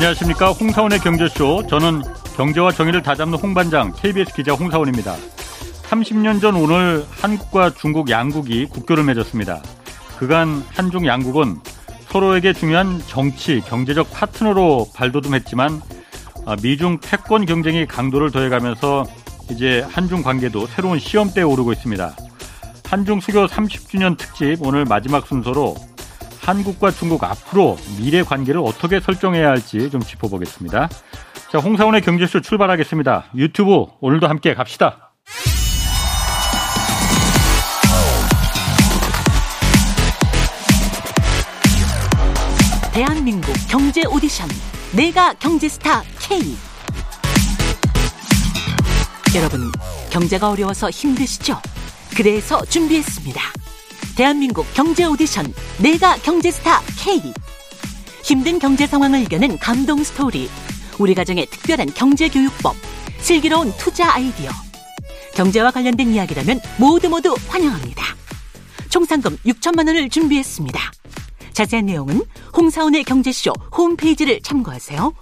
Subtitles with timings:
[0.00, 0.52] 안녕하십니까.
[0.52, 1.66] 홍사원의 경제쇼.
[1.68, 2.00] 저는
[2.34, 5.14] 경제와 정의를 다잡는 홍반장 KBS 기자 홍사원입니다.
[5.90, 9.62] 30년 전 오늘 한국과 중국 양국이 국교를 맺었습니다.
[10.18, 11.58] 그간 한중 양국은
[12.08, 15.82] 서로에게 중요한 정치 경제적 파트너로 발돋움했지만
[16.46, 19.04] 아, 미중 패권 경쟁이 강도를 더해가면서
[19.50, 22.16] 이제 한중 관계도 새로운 시험대에 오르고 있습니다.
[22.86, 25.76] 한중 수교 30주년 특집 오늘 마지막 순서로
[26.42, 30.88] 한국과 중국 앞으로 미래 관계를 어떻게 설정해야 할지 좀 짚어보겠습니다.
[31.52, 33.26] 자, 홍사원의 경제쇼 출발하겠습니다.
[33.36, 35.12] 유튜브 오늘도 함께 갑시다.
[42.92, 44.48] 대한민국 경제 오디션
[44.94, 46.56] 내가 경제스타 K
[49.36, 49.70] 여러분
[50.10, 51.60] 경제가 어려워서 힘드시죠?
[52.16, 53.40] 그래서 준비했습니다.
[54.20, 57.32] 대한민국 경제 오디션 내가 경제스타 K
[58.22, 60.46] 힘든 경제 상황을 이겨낸 감동 스토리
[60.98, 62.76] 우리 가정의 특별한 경제 교육법
[63.20, 64.50] 슬기로운 투자 아이디어
[65.34, 68.04] 경제와 관련된 이야기라면 모두 모두 환영합니다.
[68.90, 70.78] 총 상금 6천만 원을 준비했습니다.
[71.54, 72.20] 자세한 내용은
[72.54, 75.14] 홍사원의 경제쇼 홈페이지를 참고하세요.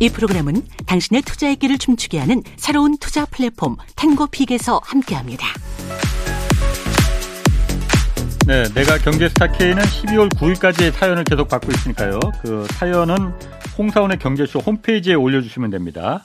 [0.00, 5.46] 이 프로그램은 당신의 투자의 길을 춤추게 하는 새로운 투자 플랫폼 탱고픽에서 함께합니다.
[8.48, 12.18] 네, 내가 경제 스타 K는 12월 9일까지 사연을 계속 받고 있으니까요.
[12.42, 13.14] 그 사연은
[13.76, 16.24] 홍사원의 경제쇼 홈페이지에 올려주시면 됩니다.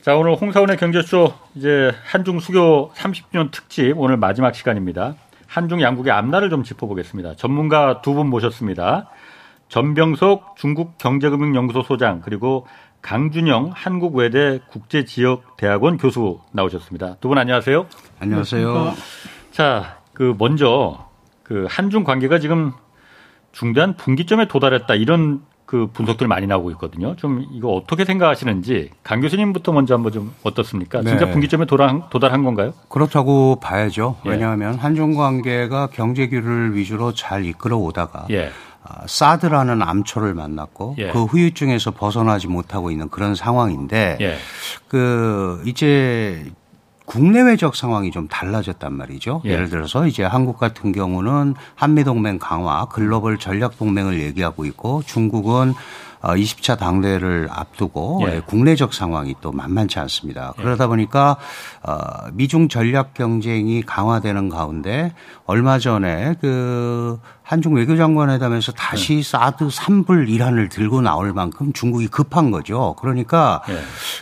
[0.00, 5.16] 자, 오늘 홍사원의 경제쇼 이제 한중 수교 30주년 특집 오늘 마지막 시간입니다.
[5.48, 7.34] 한중 양국의 앞날을 좀 짚어보겠습니다.
[7.34, 9.10] 전문가 두 분 모셨습니다.
[9.68, 12.68] 전병석 중국 경제금융연구소 소장 그리고
[13.02, 17.16] 강준영 한국외대 국제지역대학원 교수 나오셨습니다.
[17.16, 17.86] 두 분 안녕하세요.
[18.20, 18.94] 안녕하세요.
[19.50, 21.07] 자, 그 먼저
[21.48, 22.72] 그 한중 관계가 지금
[23.52, 27.16] 중대한 분기점에 도달했다 이런 그 분석들 많이 나오고 있거든요.
[27.16, 31.02] 좀 이거 어떻게 생각하시는지 강 교수님부터 먼저 한번 좀 어떻습니까?
[31.02, 31.30] 진짜 네.
[31.30, 32.74] 분기점에 도달한, 도달한 건가요?
[32.88, 34.16] 그렇다고 봐야죠.
[34.26, 34.30] 예.
[34.30, 38.50] 왜냐하면 한중 관계가 경제규를 위주로 잘 이끌어 오다가 예.
[38.82, 41.10] 아, 사드라는 암초를 만났고 예.
[41.10, 44.36] 그 후유증에서 벗어나지 못하고 있는 그런 상황인데 예.
[44.86, 46.46] 그 이제
[47.08, 49.40] 국내외적 상황이 좀 달라졌단 말이죠.
[49.46, 49.56] 예.
[49.56, 55.72] 를 들어서 이제 한국 같은 경우는 한미동맹 강화, 글로벌 전략 동맹을 얘기하고 있고 중국은
[56.20, 58.42] 20차 어, 당대를 앞두고 예.
[58.44, 60.52] 국내적 상황이 또 만만치 않습니다.
[60.58, 60.62] 예.
[60.62, 61.38] 그러다 보니까
[61.82, 61.96] 어,
[62.34, 65.14] 미중 전략 경쟁이 강화되는 가운데
[65.46, 67.18] 얼마 전에 그
[67.48, 69.22] 한중 외교장관 회담에서 다시 네.
[69.22, 72.94] 사드 3불 이란을 들고 나올 만큼 중국이 급한 거죠.
[72.98, 73.78] 그러니까 네.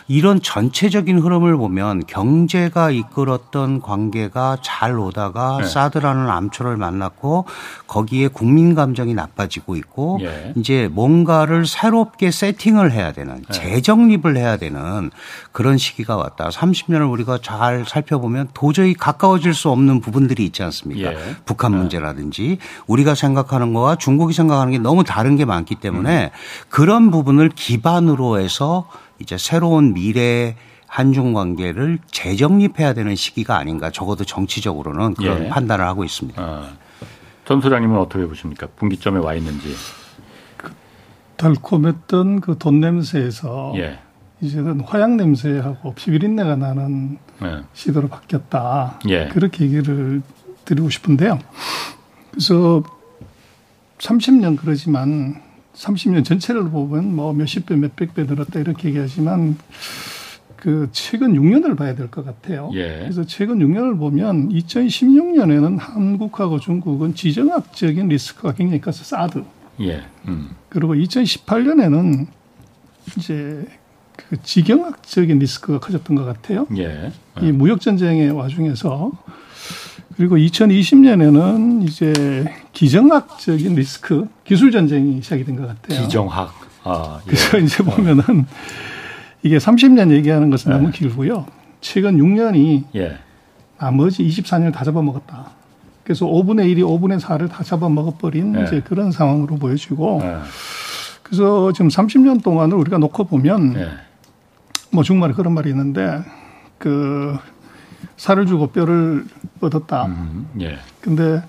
[0.07, 5.67] 이런 전체적인 흐름을 보면 경제가 이끌었던 관계가 잘 오다가 네.
[5.67, 7.43] 사드라는 암초를 만났고
[7.87, 10.53] 거기에 국민 감정이 나빠지고 있고 네.
[10.55, 13.51] 이제 뭔가를 새롭게 세팅을 해야 되는 네.
[13.51, 15.11] 재정립을 해야 되는
[15.51, 16.47] 그런 시기가 왔다.
[16.47, 21.11] 30년을 우리가 잘 살펴보면 도저히 가까워질 수 없는 부분들이 있지 않습니까?
[21.11, 21.35] 예.
[21.43, 26.29] 북한 문제라든지 우리가 생각하는 거와 중국이 생각하는 게 너무 다른 게 많기 때문에 음.
[26.69, 28.87] 그런 부분을 기반으로 해서
[29.19, 30.55] 이제 새로운 미래
[30.87, 35.49] 한중 관계를 재정립해야 되는 시기가 아닌가 적어도 정치적으로는 그런 예.
[35.49, 36.41] 판단을 하고 있습니다.
[36.41, 36.69] 아.
[37.45, 38.67] 전 소장님은 어떻게 보십니까?
[38.77, 39.75] 분기점에 와 있는지.
[40.55, 40.71] 그
[41.35, 43.99] 달콤했던 그 돈 냄새에서 예.
[44.41, 47.63] 이제는 화약 냄새하고 피비린내가 나는 예.
[47.73, 48.99] 시도로 바뀌었다.
[49.09, 49.27] 예.
[49.27, 50.21] 그렇게 얘기를
[50.65, 51.39] 드리고 싶은데요.
[52.31, 52.83] 그래서
[53.99, 55.41] 30년 그러지만
[55.73, 59.57] 30년 전체를 보면 뭐 몇십 배, 몇백 배 늘었다 이렇게 얘기하지만
[60.55, 62.71] 그 최근 6년을 봐야 될 것 같아요.
[62.73, 62.99] 예.
[63.01, 69.43] 그래서 최근 6년을 보면 2016년에는 한국하고 중국은 지정학적인 리스크가 굉장히 커서 사드.
[69.81, 70.01] 예.
[70.27, 70.49] 음.
[70.69, 72.25] 그리고 2018년에는
[73.17, 73.65] 이제
[74.15, 76.65] 그 지경학적인 리스크가 커졌던 것 같아요.
[76.75, 77.11] 예.
[77.41, 79.11] 이 무역 전쟁의 와중에서
[80.17, 86.01] 그리고 2020년에는 이제 기정학적인 리스크, 기술 전쟁이 시작이 된 것 같아요.
[86.01, 86.51] 기정학.
[86.83, 87.25] 아, 예.
[87.29, 88.45] 그래서 이제 보면은
[89.43, 90.91] 이게 30년 얘기하는 것은 너무 예.
[90.91, 91.45] 길고요.
[91.81, 93.17] 최근 6년이 예.
[93.77, 95.51] 나머지 24년을 다 잡아먹었다.
[96.03, 98.63] 그래서 5분의 1이 5분의 4를 다 잡아먹어버린 예.
[98.63, 100.37] 이제 그런 상황으로 보여지고 예.
[101.21, 103.89] 그래서 지금 30년 동안을 우리가 놓고 보면 예.
[104.91, 106.23] 뭐 중국말에 그런 말이 있는데
[106.79, 107.37] 그
[108.17, 109.25] 살을 주고 뼈를
[109.61, 110.05] 얻었다.
[110.05, 110.77] 음, 예.
[111.01, 111.41] 근데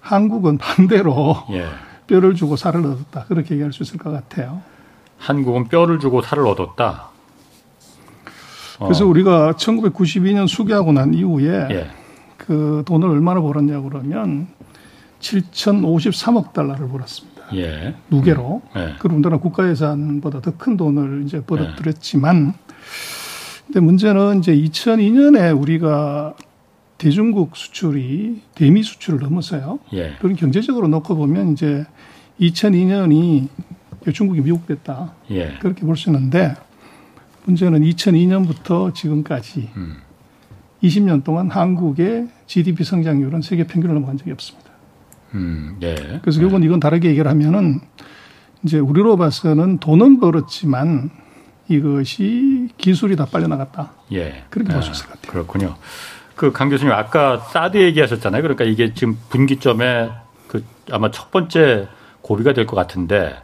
[0.00, 1.66] 한국은 반대로 예.
[2.06, 3.24] 뼈를 주고 살을 얻었다.
[3.24, 4.60] 그렇게 얘기할 수 있을 것 같아요.
[5.18, 7.08] 한국은 뼈를 주고 살을 얻었다.
[8.78, 9.08] 그래서 어.
[9.08, 11.90] 우리가 1992년 수교하고 난 이후에 예.
[12.36, 14.48] 그 돈을 얼마나 벌었냐 그러면
[15.20, 17.42] 7,053억 달러를 벌었습니다.
[17.54, 17.94] 예.
[18.10, 18.62] 누계로.
[18.76, 18.80] 음.
[18.80, 18.94] 예.
[18.98, 22.54] 그럼 우리나라 국가 예산보다 더 큰 돈을 이제 벌어들였지만
[23.66, 26.34] 근데 문제는 이제 2002년에 우리가
[26.98, 29.80] 대중국 수출이 대미 수출을 넘었어요.
[29.92, 30.14] 예.
[30.20, 31.84] 그런 경제적으로 놓고 보면 이제
[32.40, 33.48] 2002년이
[34.12, 35.14] 중국이 미국 됐다.
[35.30, 35.54] 예.
[35.60, 36.54] 그렇게 볼 수 있는데
[37.44, 39.96] 문제는 2002년부터 지금까지 음.
[40.82, 44.70] 20년 동안 한국의 GDP 성장률은 세계 평균을 넘어간 적이 없습니다.
[45.34, 45.94] 음, 예.
[46.22, 47.80] 그래서 결국은 이건 다르게 얘기를 하면은
[48.62, 51.10] 이제 우리로 봐서는 돈은 벌었지만
[51.68, 53.90] 이것이 기술이 다 빨려나갔다.
[54.12, 54.44] 예.
[54.50, 55.32] 그렇게 볼수 아, 있을 것 같아요.
[55.32, 55.74] 그렇군요.
[56.34, 58.42] 그 강 교수님 아까 사드 얘기하셨잖아요.
[58.42, 60.10] 그러니까 이게 지금 분기점에
[60.48, 61.88] 그 아마 첫 번째
[62.22, 63.36] 고비가 될 것 같은데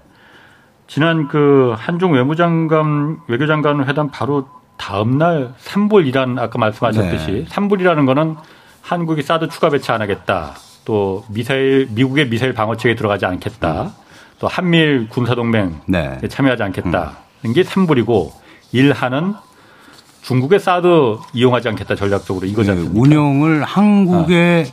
[0.89, 7.45] 지난 그 한중 외무장관 외교장관 회담 바로 다음 날 3불이란 아까 말씀하셨듯이 네.
[7.47, 8.37] 3불이라는 거는
[8.83, 10.55] 한국이 사드 추가 배치 안 하겠다.
[10.85, 13.83] 또 미사일 미국의 미사일 방어책에 들어가지 않겠다.
[13.85, 13.91] 음.
[14.41, 16.19] 또 한미일 군사 동맹 네.
[16.29, 17.05] 참여하지 않겠다.
[17.05, 17.32] 음.
[17.53, 18.31] 게 3불이고
[18.75, 19.37] 1하는
[20.23, 24.67] 중국의 사드 이용하지 않겠다 전략적으로 이거지 네, 운영을 한국의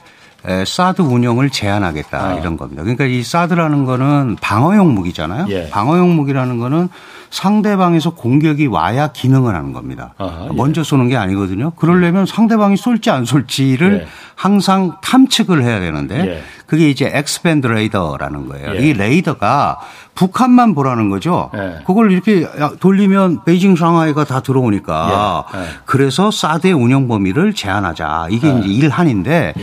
[0.44, 0.64] 어.
[0.66, 2.34] 사드 운영을 제한하겠다 아.
[2.36, 2.84] 이런 겁니다.
[2.84, 5.48] 그러니까 이 사드라는 거는 방어용 무기잖아요.
[5.50, 5.70] 예.
[5.70, 6.88] 방어용 무기라는 거는
[7.30, 10.14] 상대방에서 공격이 와야 기능을 하는 겁니다.
[10.18, 10.56] 아하, 예.
[10.56, 11.72] 먼저 쏘는 게 아니거든요.
[11.72, 14.08] 그러려면 상대방이 쏠지 안 쏠지를 예.
[14.36, 16.44] 항상 탐측을 해야 되는데 예.
[16.70, 18.76] 그게 이제 X-band 레이더라는 거예요.
[18.76, 18.80] 예.
[18.80, 19.80] 이 레이더가
[20.14, 21.50] 북한만 보라는 거죠.
[21.56, 21.80] 예.
[21.86, 22.48] 그걸 이렇게
[22.80, 25.60] 돌리면 베이징, 상하이가 다 들어오니까 예.
[25.60, 25.64] 예.
[25.86, 28.28] 그래서 사드의 운영 범위를 제한하자.
[28.30, 28.60] 이게 예.
[28.60, 29.54] 이제 일한인데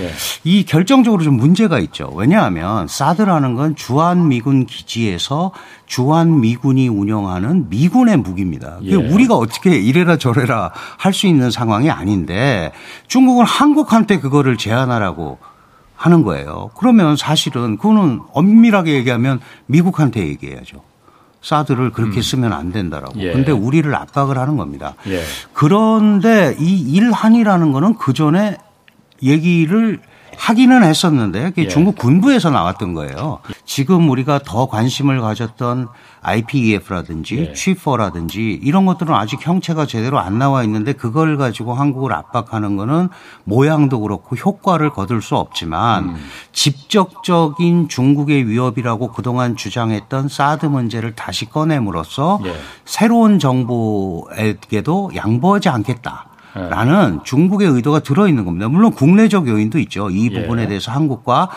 [0.44, 2.11] 이 결정적으로 좀 문제가 있죠.
[2.14, 5.53] 왜냐하면 사드라는 건 주한 미군 기지에서
[5.87, 8.79] 주한 미군이 운영하는 미군의 무기입니다.
[8.82, 8.94] 예.
[8.97, 12.73] 우리가 어떻게 이래라 저래라 할 수 있는 상황이 아닌데
[13.06, 15.38] 중국은 한국한테 그거를 제한하라고
[15.96, 16.70] 하는 거예요.
[16.76, 20.82] 그러면 사실은 그거는 엄밀하게 얘기하면 미국한테 얘기해야죠.
[21.43, 22.22] 사드를 그렇게 음.
[22.22, 23.19] 쓰면 안 된다라고.
[23.20, 23.32] 예.
[23.32, 24.94] 근데 우리를 압박을 하는 겁니다.
[25.08, 25.22] 예.
[25.52, 28.58] 그런데 이 일한이라는 거는 그 전에
[29.22, 30.00] 얘기를
[30.37, 31.69] 하기는 했었는데 그게 예.
[31.69, 33.38] 중국 군부에서 나왔던 거예요.
[33.65, 35.88] 지금 우리가 더 관심을 가졌던
[36.23, 37.53] IPEF라든지 예.
[37.53, 43.09] 취퍼라든지 이런 것들은 아직 형체가 제대로 안 나와 있는데 그걸 가지고 한국을 압박하는 거는
[43.44, 46.17] 모양도 그렇고 효과를 거둘 수 없지만 음.
[46.53, 52.55] 직접적인 중국의 위협이라고 그동안 주장했던 사드 문제를 다시 꺼냄으로써 예.
[52.85, 56.27] 새로운 정부에게도 양보하지 않겠다.
[56.70, 58.69] 라는 중국의 의도가 들어있는 겁니다.
[58.69, 60.11] 물론 국내적 요인도 있죠.
[60.11, 60.41] 이 예.
[60.43, 61.49] 부분에 대해서 한국과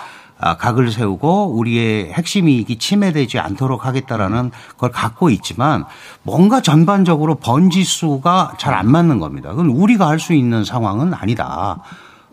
[0.42, 5.84] 아, 각을 세우고 우리의 핵심 이익이 침해되지 않도록 하겠다라는 걸 갖고 있지만
[6.24, 9.50] 뭔가 전반적으로 번지수가 잘 안 맞는 겁니다.
[9.50, 11.84] 그건 우리가 할 수 있는 상황은 아니다.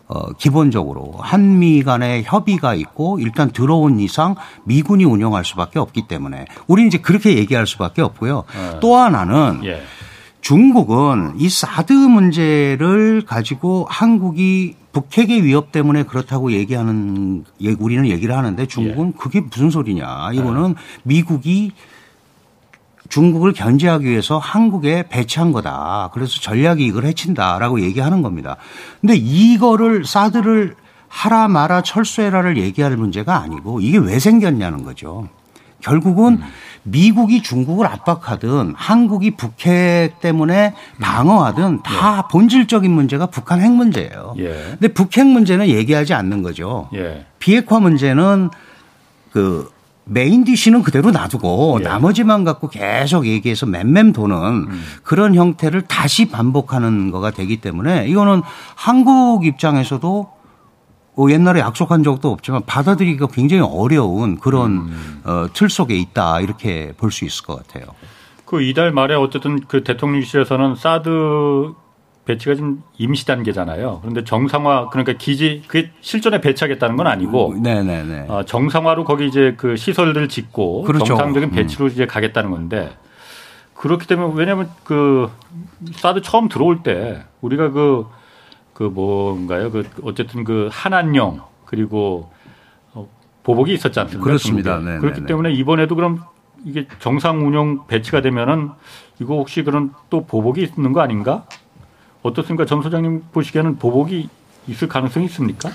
[0.09, 6.87] 어, 기본적으로 한미 간의 협의가 있고 일단 들어온 이상 미군이 운영할 수밖에 없기 때문에 우리는
[6.87, 8.45] 이제 그렇게 얘기할 수밖에 없고요.
[8.55, 8.79] 네.
[8.79, 9.81] 또 하나는 예.
[10.47, 17.43] 중국은 이 사드 문제를 가지고 한국이 북핵의 위협 때문에 그렇다고 얘기하는
[17.79, 19.19] 우리는 얘기를 하는데 중국은 예.
[19.19, 20.31] 그게 무슨 소리냐.
[20.31, 20.75] 이거는 네.
[21.03, 21.73] 미국이
[23.09, 26.11] 중국을 견제하기 위해서 한국에 배치한 거다.
[26.13, 28.55] 그래서 전략이 이걸 해친다라고 얘기하는 겁니다.
[29.01, 30.75] 근데 이거를 사드를
[31.09, 35.27] 하라 마라 철수해라를 얘기할 문제가 아니고 이게 왜 생겼냐는 거죠.
[35.81, 36.43] 결국은 음.
[36.89, 42.31] 미국이 중국을 압박하든 한국이 북핵 때문에 방어하든 다 예.
[42.31, 44.35] 본질적인 문제가 북한 핵 문제예요.
[44.37, 44.53] 예.
[44.71, 46.89] 근데 북핵 문제는 얘기하지 않는 거죠.
[46.93, 47.25] 예.
[47.39, 48.49] 비핵화 문제는
[49.31, 49.69] 그
[50.05, 51.83] 메인 디시는 그대로 놔두고 예.
[51.83, 54.83] 나머지만 갖고 계속 얘기해서 맴맴 도는 음.
[55.03, 58.41] 그런 형태를 다시 반복하는 거가 되기 때문에 이거는
[58.75, 60.36] 한국 입장에서도 뭐
[61.29, 65.21] 옛날에 약속한 적도 없지만 받아들이기가 굉장히 어려운 그런 음.
[65.25, 67.85] 어, 틀 속에 있다 이렇게 볼 수 있을 것 같아요.
[68.45, 71.73] 그 이달 말에 어쨌든 그 대통령실에서는 사드
[72.25, 73.99] 배치가 좀 임시 단계잖아요.
[74.01, 78.03] 그런데 정상화 그러니까 기지 그게 실전에 배치하겠다는 건 아니고 네네네.
[78.03, 78.25] 네, 네.
[78.29, 81.05] 어, 정상화로 거기 이제 그 시설들 짓고 그렇죠.
[81.05, 81.51] 정상적인 음.
[81.51, 81.91] 배치로 음.
[81.91, 82.95] 이제 가겠다는 건데
[83.73, 85.29] 그렇기 때문에 왜냐하면 그
[85.93, 88.05] 사드 처음 들어올 때 우리가 그
[88.77, 89.71] 그 뭔가요?
[89.71, 92.29] 그 어쨌든 그 한안령 그리고
[92.93, 93.07] 어,
[93.41, 94.23] 보복이 있었지 않습니까?
[94.23, 94.77] 그렇습니다.
[94.77, 95.25] 네, 그렇기 네, 네.
[95.25, 96.21] 때문에 이번에도 그럼
[96.63, 98.69] 이게 정상 운영 배치가 되면은
[99.19, 101.47] 이거 혹시 그런 또 보복이 있는 거 아닌가?
[102.21, 102.67] 어떻습니까?
[102.67, 104.29] 전 소장님 보시기에는 보복이
[104.67, 105.69] 있을 가능성이 있습니까?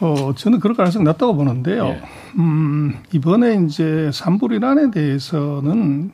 [0.00, 1.88] 어, 저는 그럴 가능성이 낮다고 보는데요.
[1.88, 2.02] 예.
[2.38, 6.10] 음, 이번에 이제 산불이란에 대해서는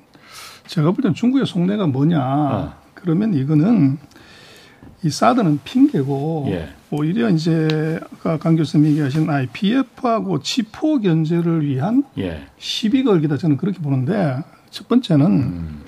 [0.67, 2.19] 제가 볼 때는 중국의 속내가 뭐냐.
[2.21, 2.75] 어.
[2.95, 3.99] 그러면 이거는
[5.03, 6.69] 이 사드는 핑계고 예.
[6.91, 12.43] 오히려 이제 아까 강 교수님 얘기하신 IPF하고 치포 견제를 위한 예.
[12.59, 14.37] 시비 걸기다 저는 그렇게 보는데
[14.71, 15.81] 첫 번째는 음.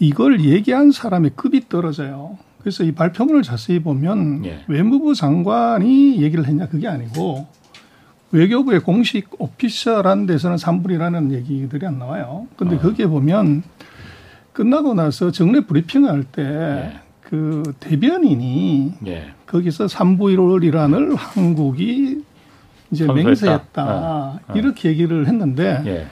[0.00, 2.38] 이걸 얘기한 사람의 급이 떨어져요.
[2.60, 4.64] 그래서 이 발표문을 자세히 보면 예.
[4.66, 7.46] 외무부 장관이 얘기를 했냐 그게 아니고
[8.32, 12.46] 외교부의 공식 오피셜한 데서는 산불이라는 얘기들이 안 나와요.
[12.56, 12.78] 근데 어.
[12.80, 13.62] 거기에 보면
[14.52, 17.07] 끝나고 나서 정례 브리핑을 할때 예.
[17.28, 19.26] 그 대변인이 예.
[19.46, 22.22] 거기서 삼부일월이란을 한국이
[22.90, 23.28] 이제 선수했다.
[23.28, 24.40] 맹세했다 어.
[24.48, 24.52] 어.
[24.54, 26.06] 이렇게 얘기를 했는데 예.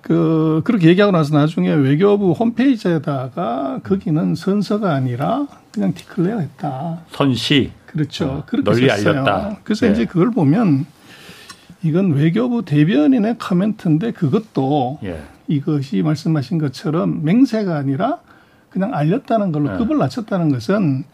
[0.00, 7.02] 그 그렇게 얘기하고 나서 나중에 외교부 홈페이지에다가 거기는 선서가 아니라 그냥 디클레어 했다.
[7.10, 7.70] 선시.
[7.86, 8.26] 그렇죠.
[8.26, 9.20] 어, 그렇게 널리 썼어요.
[9.20, 9.58] 알렸다.
[9.62, 9.92] 그래서 네.
[9.92, 10.86] 이제 그걸 보면
[11.84, 15.22] 이건 외교부 대변인의 커멘트인데 그것도 예.
[15.46, 18.18] 이것이 말씀하신 것처럼 맹세가 아니라
[18.70, 19.78] 그냥 알렸다는 걸로 네.
[19.78, 21.04] 급을 낮췄다는 것은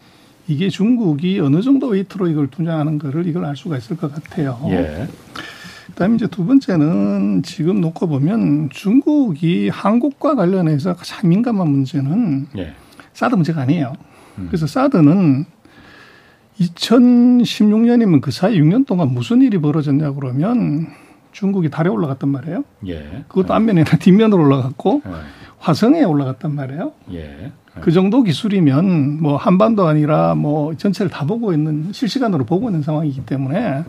[0.47, 4.59] 이게 중국이 어느 정도 웨이트로 이걸 투자하는 거를 이걸 알 수가 있을 것 같아요.
[4.69, 5.07] 예.
[5.87, 12.73] 그다음에 이제 두 번째는 지금 놓고 보면 중국이 한국과 관련해서 가장 민감한 문제는 예.
[13.13, 13.93] 사드 문제가 아니에요.
[14.37, 14.47] 음.
[14.47, 15.45] 그래서 사드는
[16.59, 20.87] 2016년이면 그 사이 6년 동안 무슨 일이 벌어졌냐 그러면
[21.35, 22.63] 중국이 달에 올라갔단 말이에요.
[22.87, 23.25] 예.
[23.27, 25.11] 그것도 앞면이나 뒷면으로 올라갔고 예.
[25.59, 26.93] 화성에 올라갔단 말이에요.
[27.11, 27.51] 예.
[27.81, 33.25] 그 정도 기술이면 뭐 한반도 아니라 뭐 전체를 다 보고 있는 실시간으로 보고 있는 상황이기
[33.25, 33.83] 때문에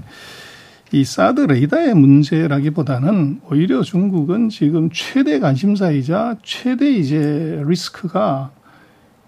[0.91, 8.51] 이 사드 레이더의 문제라기보다는 오히려 중국은 지금 최대 관심사이자 최대 이제 리스크가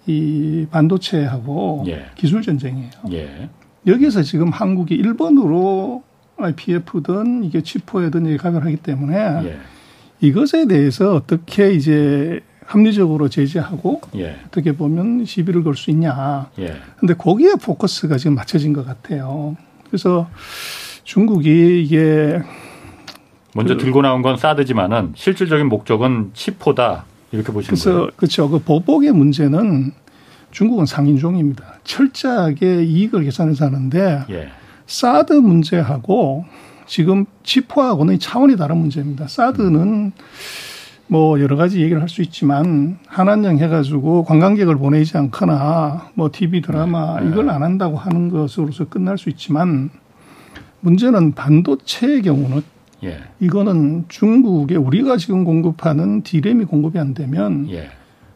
[0.09, 2.07] 이 반도체하고 예.
[2.17, 2.91] 기술 전쟁이에요.
[3.13, 3.49] 예.
[3.87, 6.03] 여기서 지금 한국이 1번으로
[6.39, 9.59] IPF든 이게 치포에든 가변하기 때문에 예.
[10.21, 14.37] 이것에 대해서 어떻게 이제 합리적으로 제재하고 예.
[14.47, 16.51] 어떻게 보면 시비를 걸 수 있냐.
[16.59, 16.77] 예.
[16.99, 19.57] 근데 거기에 포커스가 지금 맞춰진 것 같아요.
[19.87, 20.29] 그래서
[21.05, 22.41] 중국이 이게
[23.55, 28.11] 먼저 그 들고 나온 건 사드지만은 실질적인 목적은 치포다 이렇게 보시는 그래서 거예요.
[28.17, 28.51] 그렇죠.
[28.51, 29.93] 그 보복의 문제는
[30.51, 31.65] 중국은 상인종입니다.
[31.85, 34.49] 철저하게 이익을 계산해서 하는데 예.
[34.89, 36.47] 사드 문제하고
[36.87, 39.29] 지금 치포하고는 차원이 다른 문제입니다.
[39.29, 40.13] 사드는
[41.07, 47.21] 뭐 여러 가지 얘기를 할 수 있지만 한한령 해가지고 관광객을 보내지 않거나 뭐 TV 드라마
[47.21, 47.29] 네.
[47.29, 49.91] 이걸 안 한다고 하는 것으로서 끝날 수 있지만
[50.81, 52.63] 문제는 반도체의 경우는
[53.05, 53.19] 예.
[53.41, 57.91] 이거는 중국에 우리가 지금 공급하는 디램이 공급이 안 되면 예.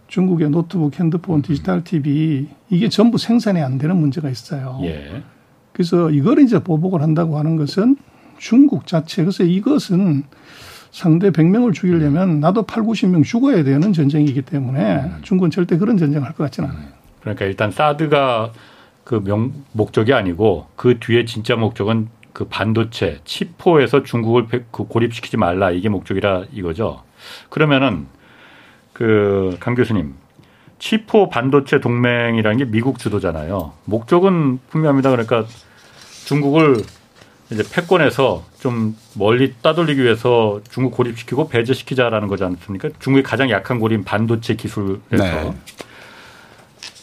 [0.09, 1.43] 중국의 노트북, 핸드폰, 음.
[1.43, 4.79] 디지털 TV 이게 전부 생산이 안 되는 문제가 있어요.
[4.83, 5.23] 예.
[5.73, 7.97] 그래서 이걸 이제 보복을 한다고 하는 것은
[8.39, 10.25] 중국 자체 그래서 이것은
[10.91, 15.19] 상대 100명을 죽이려면 나도 8, 90명 죽어야 되는 전쟁이기 때문에 음.
[15.23, 16.87] 중국은 절대 그런 전쟁을 할 것 같지는 않아요.
[17.21, 18.53] 그러니까 일단 사드가
[19.05, 25.71] 그 명, 목적이 아니고 그 뒤에 진짜 목적은 그 반도체, 치포에서 중국을 그 고립시키지 말라
[25.71, 27.03] 이게 목적이라 이거죠.
[27.49, 28.07] 그러면은
[28.93, 30.15] 그 강 교수님
[30.83, 33.73] 치포 반도체 동맹이라는 게 미국 주도잖아요.
[33.85, 35.11] 목적은 분명합니다.
[35.11, 35.45] 그러니까
[36.25, 36.83] 중국을
[37.51, 42.89] 이제 패권에서 좀 멀리 따돌리기 위해서 중국 고립시키고 배제시키자라는 거지 않습니까?
[42.99, 44.99] 중국의 가장 약한 고립 반도체 기술에서.
[45.11, 45.55] 네.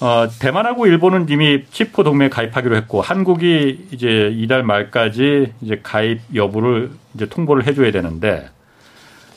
[0.02, 6.92] 어, 대만하고 일본은 이미 치포 동맹에 가입하기로 했고 한국이 이제 이달 말까지 이제 가입 여부를
[7.16, 8.50] 이제 통보를 해줘야 되는데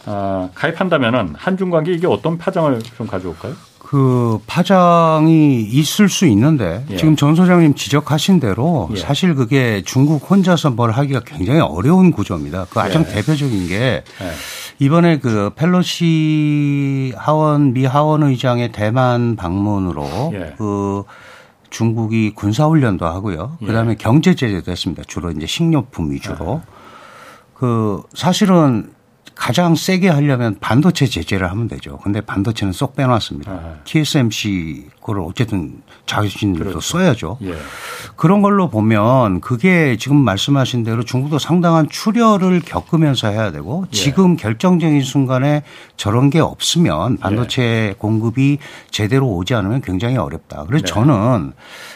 [0.07, 3.55] 어, 가입한다면은 한중 관계 이게 어떤 파장을 좀 가져올까요?
[3.93, 6.97] 그 파장이 있을 수 있는데 예.
[6.97, 8.97] 지금 전 소장님 지적하신 대로 예.
[8.97, 12.65] 사실 그게 중국 혼자서 뭘 하기가 굉장히 어려운 구조입니다.
[12.71, 13.13] 그 가장 예.
[13.13, 14.03] 대표적인 게 예.
[14.79, 20.55] 이번에 그 펠로시 하원 미 하원 의장의 대만 방문으로 예.
[20.57, 21.03] 그
[21.69, 23.59] 중국이 군사 훈련도 하고요.
[23.61, 23.67] 예.
[23.67, 25.03] 그다음에 경제 제재도 했습니다.
[25.07, 26.63] 주로 이제 식료품 위주로.
[27.53, 28.91] 그 사실은
[29.35, 31.99] 가장 세게 하려면 반도체 제재를 하면 되죠.
[31.99, 33.51] 근데 반도체는 쏙 빼놨습니다.
[33.51, 33.75] 아.
[33.85, 36.81] TSMC 그걸 어쨌든 자신들도 그렇죠.
[36.81, 37.39] 써야죠.
[37.43, 37.57] 예.
[38.17, 43.97] 그런 걸로 보면 그게 지금 말씀하신 대로 중국도 상당한 출혈을 겪으면서 해야 되고 예.
[43.97, 45.65] 지금 결정적인 순간에
[45.97, 47.95] 저런 게 없으면 반도체 예.
[47.99, 48.59] 공급이
[48.91, 50.65] 제대로 오지 않으면 굉장히 어렵다.
[50.67, 50.93] 그래서 네.
[50.93, 51.53] 저는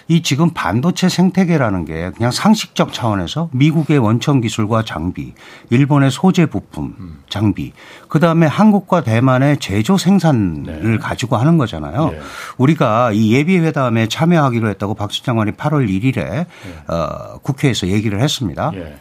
[0.09, 5.33] 이 지금 반도체 생태계라는 게 그냥 상식적 차원에서 미국의 원천 기술과 장비,
[5.71, 7.19] 일본의 소재 부품, 음.
[7.29, 7.73] 장비,
[8.09, 10.99] 그 다음에 한국과 대만의 제조 생산을 네.
[10.99, 12.11] 가지고 하는 거잖아요.
[12.11, 12.21] 네.
[12.59, 16.47] 우리가 이 예비 회담에 참여하기로 했다고 박수 장관이 8월 1일에 네.
[16.89, 18.71] 어, 국회에서 얘기를 했습니다.
[18.75, 18.97] 예.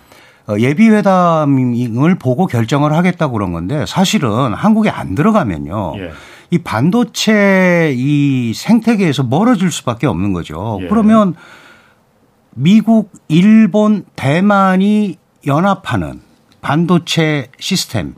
[0.47, 5.93] 어, 예비 회담을 보고 결정을 하겠다고 그런 건데 사실은 한국에 안 들어가면요.
[5.97, 6.11] 예.
[6.51, 10.79] 이 반도체 이 생태계에서 멀어질 수밖에 없는 거죠.
[10.81, 10.87] 예.
[10.87, 11.35] 그러면
[12.55, 16.21] 미국, 일본, 대만이 연합하는
[16.65, 18.15] 반도체 시스템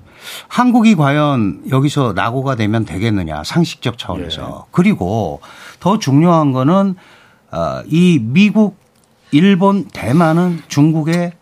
[0.47, 4.69] 한국이 과연 여기서 낙오가 되면 되겠느냐 상식적 차원에서 예.
[4.71, 5.41] 그리고
[5.81, 6.95] 더 중요한 거는
[7.51, 8.77] 어, 이 미국,
[9.31, 11.33] 일본, 대만은 중국에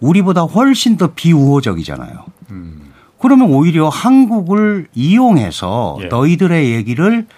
[0.00, 2.24] 우리보다 훨씬 더 비우호적이잖아요.
[2.50, 2.92] 음.
[3.20, 6.06] 그러면 오히려 한국을 이용해서 예.
[6.06, 7.28] 너희들의 얘기를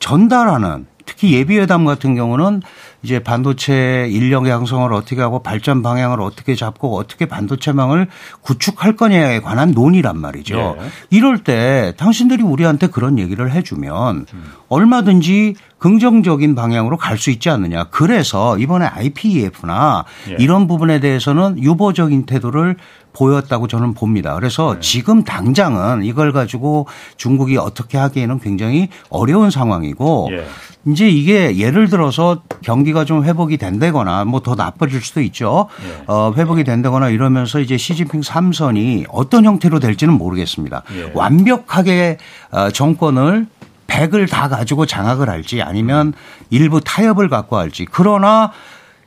[0.00, 2.62] 전달하는 특히 예비회담 같은 경우는
[3.04, 8.08] 이제 반도체 인력 양성을 어떻게 하고 발전 방향을 어떻게 잡고 어떻게 반도체망을
[8.40, 10.76] 구축할 거냐에 관한 논의란 말이죠.
[10.78, 10.84] 예.
[11.10, 14.52] 이럴 때 당신들이 우리한테 그런 얘기를 해주면 음.
[14.68, 15.54] 얼마든지
[15.88, 17.84] 긍정적인 방향으로 갈 수 있지 않느냐.
[17.90, 20.36] 그래서 이번에 IPEF나 예.
[20.38, 22.76] 이런 부분에 대해서는 유보적인 태도를
[23.12, 24.34] 보였다고 저는 봅니다.
[24.34, 24.80] 그래서 네.
[24.80, 26.86] 지금 당장은 이걸 가지고
[27.18, 30.46] 중국이 어떻게 하기에는 굉장히 어려운 상황이고 예.
[30.90, 35.68] 이제 이게 예를 들어서 경기가 좀 회복이 된다거나 뭐 더 나빠질 수도 있죠.
[35.86, 36.04] 예.
[36.06, 40.82] 어, 회복이 된다거나 이러면서 이제 시진핑 삼선이 어떤 형태로 될지는 모르겠습니다.
[40.96, 41.10] 예.
[41.14, 42.16] 완벽하게
[42.50, 43.46] 어, 정권을
[43.94, 46.14] 백을 다 가지고 장악을 할지 아니면
[46.50, 48.50] 일부 타협을 갖고 할지 그러나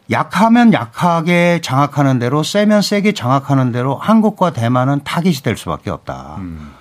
[0.10, 6.36] 약하면 약하게 장악하는 대로 세면 세게 장악하는 대로 한국과 대만은 타깃이 될 수밖에 없다.
[6.38, 6.72] 음.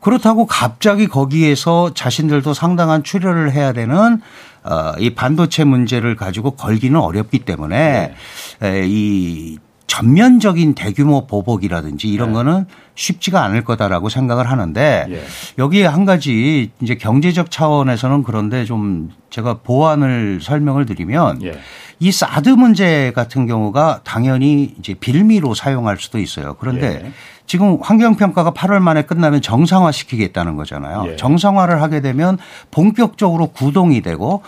[0.00, 4.20] 그렇다고 갑자기 거기에서 자신들도 상당한 출혈을 해야 되는
[4.62, 8.14] 어, 이 반도체 문제를 가지고 걸기는 어렵기 때문에
[8.60, 8.82] 네.
[8.86, 9.58] 이
[9.88, 12.34] 전면적인 대규모 보복이라든지 이런 네.
[12.34, 15.22] 거는 쉽지가 않을 거다라고 생각을 하는데 예.
[15.56, 21.58] 여기에 한 가지 이제 경제적 차원에서는 그런데 좀 제가 보완을 설명을 드리면 예.
[22.00, 26.54] 이 사드 문제 같은 경우가 당연히 이제 빌미로 사용할 수도 있어요.
[26.60, 27.12] 그런데 예.
[27.46, 31.04] 지금 환경평가가 8월 만에 끝나면 정상화 시키겠다는 거잖아요.
[31.08, 31.16] 예.
[31.16, 32.36] 정상화를 하게 되면
[32.70, 34.42] 본격적으로 구동이 되고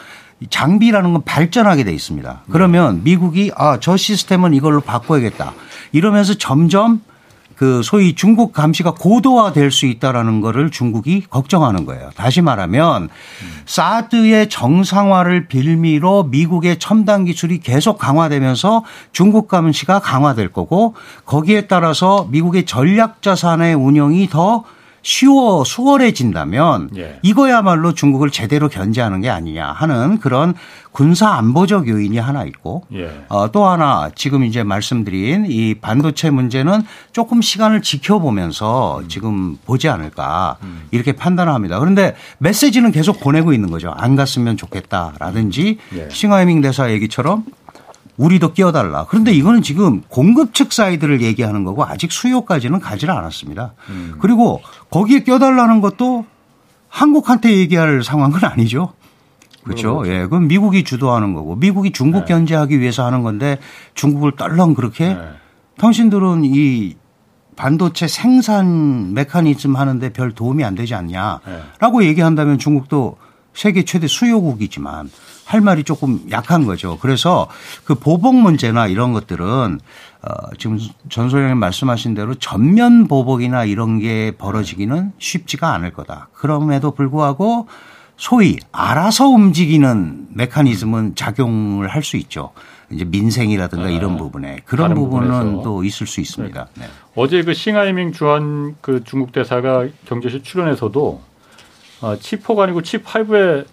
[0.48, 2.44] 장비라는 건 발전하게 돼 있습니다.
[2.50, 5.53] 그러면 미국이 아, 저 시스템은 이걸로 바꿔야겠다.
[5.92, 7.03] 이러면서 점점
[7.61, 12.09] 그 소위 중국 감시가 고도화될 수 있다라는 거를 중국이 걱정하는 거예요.
[12.16, 13.11] 다시 말하면
[13.66, 20.94] 사드의 정상화를 빌미로 미국의 첨단 기술이 계속 강화되면서 중국 감시가 강화될 거고
[21.26, 24.64] 거기에 따라서 미국의 전략 자산의 운영이 더
[25.02, 27.18] 쉬워 수월해진다면 예.
[27.22, 30.54] 이거야말로 중국을 제대로 견제하는 게 아니냐 하는 그런
[30.92, 33.24] 군사 안보적 요인이 하나 있고 예.
[33.28, 36.82] 어, 또 하나 지금 이제 말씀드린 이 반도체 문제는
[37.12, 39.08] 조금 시간을 지켜보면서 음.
[39.08, 40.88] 지금 보지 않을까 음.
[40.90, 41.78] 이렇게 판단을 합니다.
[41.78, 43.92] 그런데 메시지는 계속 보내고 있는 거죠.
[43.96, 46.08] 안 갔으면 좋겠다라든지 예.
[46.10, 47.44] 싱하이밍 대사 얘기처럼
[48.20, 49.06] 우리도 끼어달라.
[49.09, 53.72] 그런데 이거는 지금 공급 측 side를 얘기하는 거고 아직 수요까지는 가지를 않았습니다.
[53.88, 54.16] 음.
[54.20, 56.26] 그리고 거기에 껴달라는 것도
[56.88, 58.92] 한국한테 얘기할 상황은 아니죠.
[59.64, 60.02] 그렇죠.
[60.06, 60.22] 예.
[60.22, 62.24] 그건 미국이 주도하는 거고 미국이 중국 네.
[62.26, 63.59] 견제하기 위해서 하는 건데
[63.94, 65.20] 중국을 떨렁 그렇게 네.
[65.78, 66.96] 당신들은 이
[67.56, 72.06] 반도체 생산 메커니즘 하는데 별 도움이 안 되지 않냐라고 네.
[72.06, 73.16] 얘기한다면 중국도
[73.54, 75.10] 세계 최대 수요국이지만
[75.44, 76.98] 할 말이 조금 약한 거죠.
[77.00, 77.48] 그래서
[77.84, 79.80] 그 보복 문제나 이런 것들은
[80.22, 86.28] 어 지금 전 소장님 말씀하신 대로 전면 보복이나 이런 게 벌어지기는 쉽지가 않을 거다.
[86.32, 87.66] 그럼에도 불구하고
[88.16, 92.52] 소위 알아서 움직이는 메커니즘은 작용을 할 수 있죠.
[92.90, 93.94] 이제 민생이라든가 네.
[93.94, 95.62] 이런 부분에 그런 부분은.
[95.62, 96.68] 또 있을 수 있습니다.
[96.74, 96.84] 네.
[96.84, 96.90] 네.
[97.14, 101.22] 어제 그 싱하이밍 주한 그 중국 대사가 경제실 출연에서도
[102.02, 103.66] 어, 칩4가 아니고 칩5에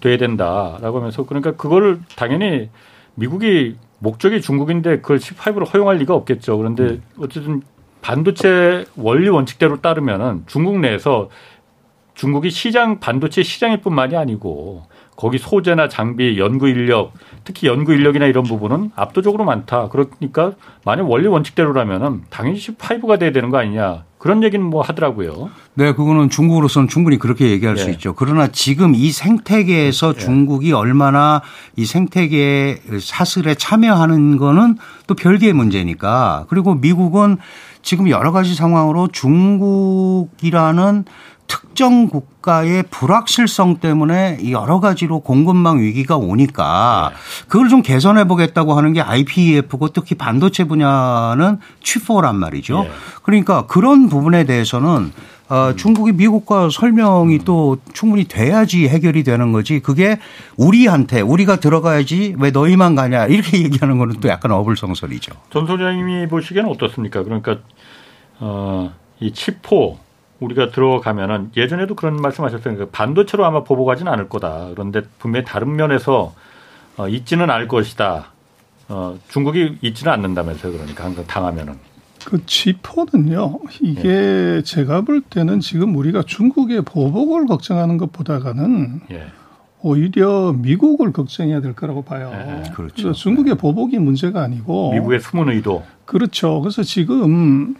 [0.00, 2.68] 돼야 된다라고 하면서 그러니까 그거를 당연히
[3.14, 6.58] 미국이 목적이 중국인데 그걸 칩5로 허용할 리가 없겠죠.
[6.58, 7.02] 그런데 음.
[7.18, 7.62] 어쨌든
[8.02, 11.30] 반도체 원리 원칙대로 따르면은 중국 내에서
[12.14, 14.84] 중국이 시장 반도체 시장일 뿐만이 아니고
[15.16, 17.12] 거기 소재나 장비, 연구 인력,
[17.44, 19.88] 특히 연구 인력이나 이런 부분은 압도적으로 많다.
[19.88, 20.52] 그러니까
[20.84, 24.04] 만약 원리 원칙대로라면은 당연히 15가 돼야 되는 거 아니냐.
[24.24, 25.50] 그런 얘기는 뭐 하더라고요.
[25.74, 27.82] 네, 그거는 중국으로서는 충분히 그렇게 얘기할 예.
[27.82, 28.14] 수 있죠.
[28.14, 30.18] 그러나 지금 이 생태계에서 예.
[30.18, 31.42] 중국이 얼마나
[31.76, 36.46] 이 생태계의 사슬에 참여하는 거는 또 별개의 문제니까.
[36.48, 37.36] 그리고 미국은
[37.82, 41.04] 지금 여러 가지 상황으로 중국이라는
[41.46, 47.12] 특정 국가의 불확실성 때문에 여러 가지로 공급망 위기가 오니까
[47.48, 52.84] 그걸 좀 개선해 보겠다고 하는 게 IPEF고 특히 반도체 분야는 취포란 말이죠.
[52.86, 52.90] 예.
[53.22, 55.12] 그러니까 그런 부분에 대해서는
[55.48, 59.80] 어, 중국이 미국과 설명이 또 충분히 돼야지 해결이 되는 거지.
[59.80, 60.18] 그게
[60.56, 65.32] 우리한테 우리가 들어가야지 왜 너희만 가냐 이렇게 얘기하는 거는 또 약간 어불성설이죠.
[65.50, 67.22] 전 소장님이 보시기에는 어떻습니까?
[67.22, 67.58] 그러니까
[68.40, 69.98] 어, 이 치포
[70.40, 72.76] 우리가 들어가면은 예전에도 그런 말씀하셨어요.
[72.76, 74.68] 그 반도체로 아마 보복하지는 않을 거다.
[74.70, 76.34] 그런데 분명히 다른 면에서
[76.96, 78.26] 어, 있지는 않을 것이다.
[78.88, 80.72] 어, 중국이 잊지는 않는다면서요.
[80.72, 81.74] 그러니까 항상 당하면은.
[82.24, 83.60] 그 칩4는요.
[83.82, 84.62] 이게 예.
[84.64, 89.26] 제가 볼 때는 지금 우리가 중국의 보복을 걱정하는 것보다는 예.
[89.82, 92.32] 오히려 미국을 걱정해야 될 거라고 봐요.
[92.34, 92.70] 예.
[92.70, 93.12] 그렇죠.
[93.12, 95.84] 중국의 보복이 문제가 아니고 미국의 숨은 의도.
[96.06, 96.60] 그렇죠.
[96.60, 97.74] 그래서 지금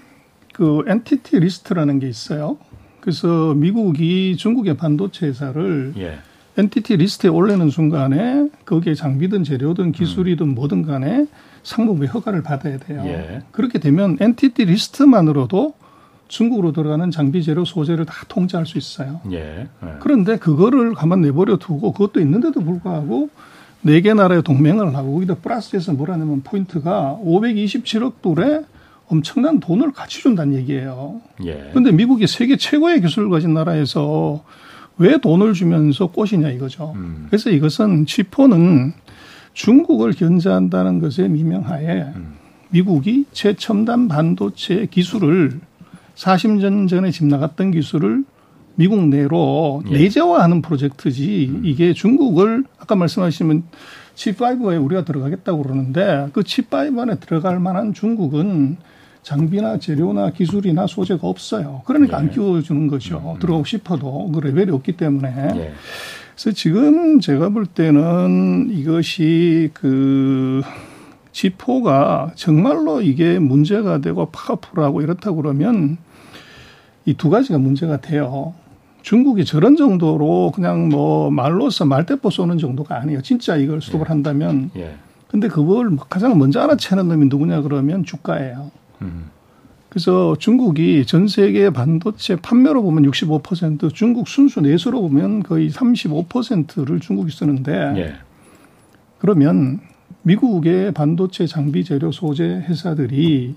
[0.54, 2.56] 그 entity list라는 게 있어요.
[3.00, 6.18] 그래서 미국이 중국의 반도체 회사를 예.
[6.56, 10.54] entity list에 올리는 순간에 거기에 장비든 재료든 기술이든 음.
[10.54, 11.26] 뭐든 간에
[11.64, 13.02] 상무부의 허가를 받아야 돼요.
[13.04, 13.42] 예.
[13.50, 15.74] 그렇게 되면 entity list만으로도
[16.28, 19.20] 중국으로 들어가는 장비 재료 소재를 다 통제할 수 있어요.
[19.32, 19.68] 예.
[19.82, 19.88] 예.
[20.00, 23.28] 그런데 그거를 가만 내버려 두고 그것도 있는데도 불구하고
[23.82, 28.62] 네 개 나라의 동맹을 하고 거기다 플러스해서 뭐라냐면 포인트가 527억 불에
[29.14, 31.20] 엄청난 돈을 같이 준다는 얘기예요.
[31.36, 31.92] 그런데 예.
[31.92, 34.44] 미국이 세계 최고의 기술을 가진 나라에서
[34.98, 36.92] 왜 돈을 주면서 꼬시냐 이거죠.
[36.96, 37.26] 음.
[37.28, 38.92] 그래서 이것은 치포는
[39.52, 42.34] 중국을 견제한다는 것에 미명하에 음.
[42.70, 45.60] 미국이 최첨단 반도체 기술을
[46.16, 48.24] 40년 전에 집 나갔던 기술을
[48.76, 49.92] 미국 내로 예.
[49.92, 51.62] 내재화하는 프로젝트지 음.
[51.64, 53.62] 이게 중국을 아까 말씀하시면
[54.16, 58.76] 칩5에 우리가 들어가겠다고 그러는데 그 칩5 안에 들어갈 만한 중국은
[59.24, 61.82] 장비나 재료나 기술이나 소재가 없어요.
[61.86, 62.20] 그러니까 예.
[62.22, 63.34] 안 끼워주는 거죠.
[63.34, 63.40] 음.
[63.40, 65.28] 들어가고 싶어도 그 레벨이 없기 때문에.
[65.56, 65.72] 예.
[66.34, 70.62] 그래서 지금 제가 볼 때는 이것이 그
[71.32, 75.96] 지포가 정말로 이게 문제가 되고 파워풀하고 이렇다고 그러면
[77.06, 78.54] 이 두 가지가 문제가 돼요.
[79.02, 83.20] 중국이 저런 정도로 그냥 뭐 말로서 말대포 쏘는 정도가 아니에요.
[83.22, 84.08] 진짜 이걸 수급을 예.
[84.08, 84.70] 한다면.
[84.76, 84.94] 예.
[85.28, 88.70] 근데 그걸 가장 먼저 알아채는 놈이 누구냐 그러면 주가예요.
[89.88, 97.30] 그래서 중국이 전 세계 반도체 판매로 보면 65% 중국 순수 내수로 보면 거의 35%를 중국이
[97.30, 98.14] 쓰는데 예.
[99.18, 99.80] 그러면
[100.22, 103.54] 미국의 반도체 장비 재료 소재 회사들이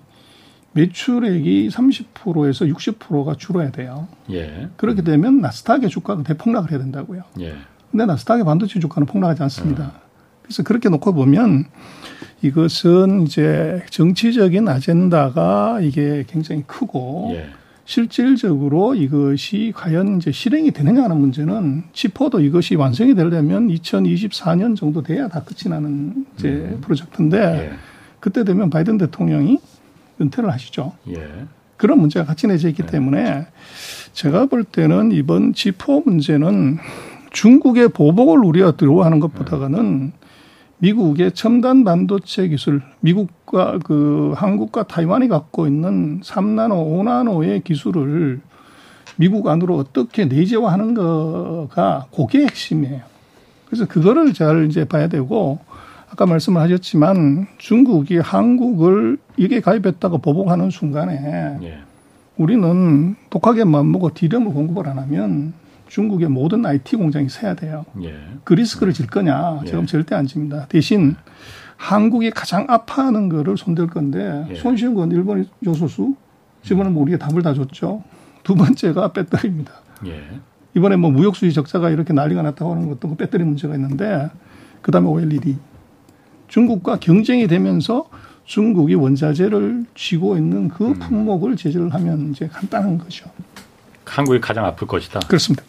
[0.74, 4.08] 매출액이 30%에서 60%가 줄어야 돼요.
[4.30, 4.70] 예.
[4.78, 7.24] 그렇게 되면 나스닥의 주가가 대폭락을 해야 된다고요.
[7.40, 7.56] 예.
[7.90, 9.86] 근데 나스닥의 반도체 주가는 폭락하지 않습니다.
[9.86, 10.08] 음.
[10.44, 11.66] 그래서 그렇게 놓고 보면
[12.42, 17.50] 이것은 이제 정치적인 아젠다가 이게 굉장히 크고 예.
[17.86, 25.30] 실질적으로 이것이 과연 이제 실행이 되느냐 하는 문제는 치포도 이것이 완성이 되려면 2024년 정도 돼야
[25.30, 26.80] 다 끝이 나는 이제 음.
[26.82, 27.72] 프로젝트인데 예.
[28.20, 29.60] 그때 되면 바이든 대통령이
[30.20, 30.94] 은퇴를 하시죠.
[31.10, 31.28] 예.
[31.78, 32.88] 그런 문제가 같이 내져 있기 예.
[32.88, 33.48] 때문에
[34.12, 36.80] 제가 볼 때는 이번 지포 문제는
[37.32, 40.12] 중국의 보복을 우리가 들어하는 것보다는
[40.80, 48.42] 미국의 첨단 반도체 기술, 미국과 그 한국과 타이완이 갖고 있는 3나노, 5나노의 기술을
[49.16, 53.02] 미국 안으로 어떻게 내재화하는 거가 그게 핵심이에요.
[53.66, 55.60] 그래서 그거를 잘 이제 봐야 되고
[56.10, 61.80] 아까 말씀을 하셨지만 중국이 한국을 이게 가입했다고 보복하는 순간에 예.
[62.38, 65.54] 우리는 독하게 마음먹고 디램을 공급을 안 하면
[65.88, 67.86] 중국의 모든 IT 공장이 세야 돼요.
[68.04, 68.14] 예.
[68.44, 69.60] 그 리스크를 질 거냐?
[69.64, 69.66] 예.
[69.66, 70.66] 지금 절대 안 집니다.
[70.68, 71.16] 대신
[71.78, 74.56] 한국이 가장 아파하는 거를 손댈 건데 예.
[74.56, 76.16] 손쉬운 건 일본 요소수
[76.64, 78.04] 지금은 뭐 우리가 답을 다 줬죠.
[78.44, 79.72] 두 번째가 배터리입니다.
[80.06, 80.24] 예.
[80.76, 84.30] 이번에 뭐 무역 수지 적자가 이렇게 난리가 났다고 하는 것도 뭐 배터리 문제가 있는데
[84.82, 85.58] 그다음에 OLED
[86.48, 88.10] 중국과 경쟁이 되면서
[88.46, 91.00] 중국이 원자재를 쥐고 있는 그 음.
[91.00, 93.30] 품목을 제재를 하면 이제 간단한 거죠.
[94.06, 95.20] 한국이 가장 아플 것이다.
[95.28, 95.64] 그렇습니다.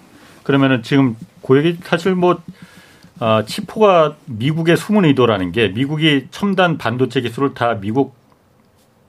[0.48, 2.40] 그러면은 지금 고액이 사실 뭐
[3.20, 8.14] 어, 치포가 미국의 숨은 의도라는 게 미국이 첨단 반도체 기술을 다 미국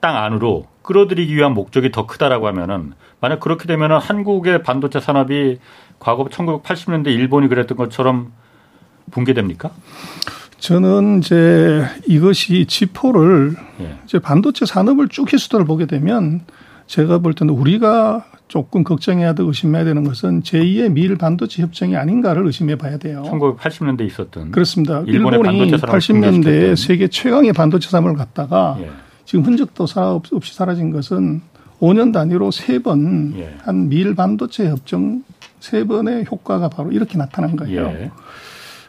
[0.02, 5.60] 땅 안으로 끌어들이기 위한 목적이 더 크다라고 하면은 만약 그렇게 되면은 한국의 반도체 산업이
[5.97, 8.34] 과거 1980년대 일본이 그랬던 것처럼
[9.10, 9.71] 붕괴됩니까?
[10.58, 13.97] 저는 이제 이것이 지포를 예.
[14.04, 16.41] 이제 반도체 산업을 쭉 히스토리를 보게 되면
[16.88, 22.45] 제가 볼 때는 우리가 조금 걱정해야 되고 의심해야 되는 것은 제2의 미일 반도체 협정이 아닌가를
[22.47, 23.23] 의심해 봐야 돼요.
[23.27, 24.51] 1980년대 있었던.
[24.51, 25.03] 그렇습니다.
[25.05, 28.89] 일본이 80년대에 세계 최강의 반도체 산업을 갖다가 예.
[29.23, 29.85] 지금 흔적도
[30.31, 31.41] 없이 사라진 것은
[31.79, 33.55] 5년 단위로 세 번한 예.
[33.88, 35.23] 미일 반도체 협정
[35.59, 37.85] 세 번의 효과가 바로 이렇게 나타난 거예요.
[37.85, 38.12] 예.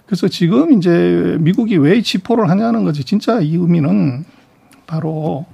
[0.07, 4.25] 그래서 지금 이제 미국이 왜 지포를 하냐는 거지 진짜 이 의미는
[4.87, 5.45] 바로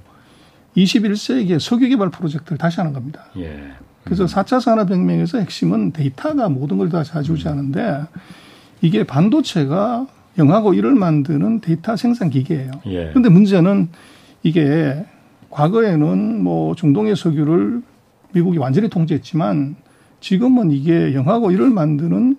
[0.77, 3.25] 21세기의 석유 개발 프로젝트를 다시 하는 겁니다.
[3.37, 3.73] 예.
[4.07, 8.03] 그래서 4차 산업혁명에서 핵심은 데이터가 모든 걸 다 좌지우지하는데
[8.81, 12.71] 이게 반도체가 영하고 일을 만드는 데이터 생산 기계예요.
[12.83, 13.29] 그런데 예.
[13.29, 13.89] 문제는
[14.43, 15.05] 이게
[15.49, 17.81] 과거에는 뭐 중동의 석유를
[18.33, 19.75] 미국이 완전히 통제했지만
[20.21, 22.37] 지금은 이게 영하고 이를 만드는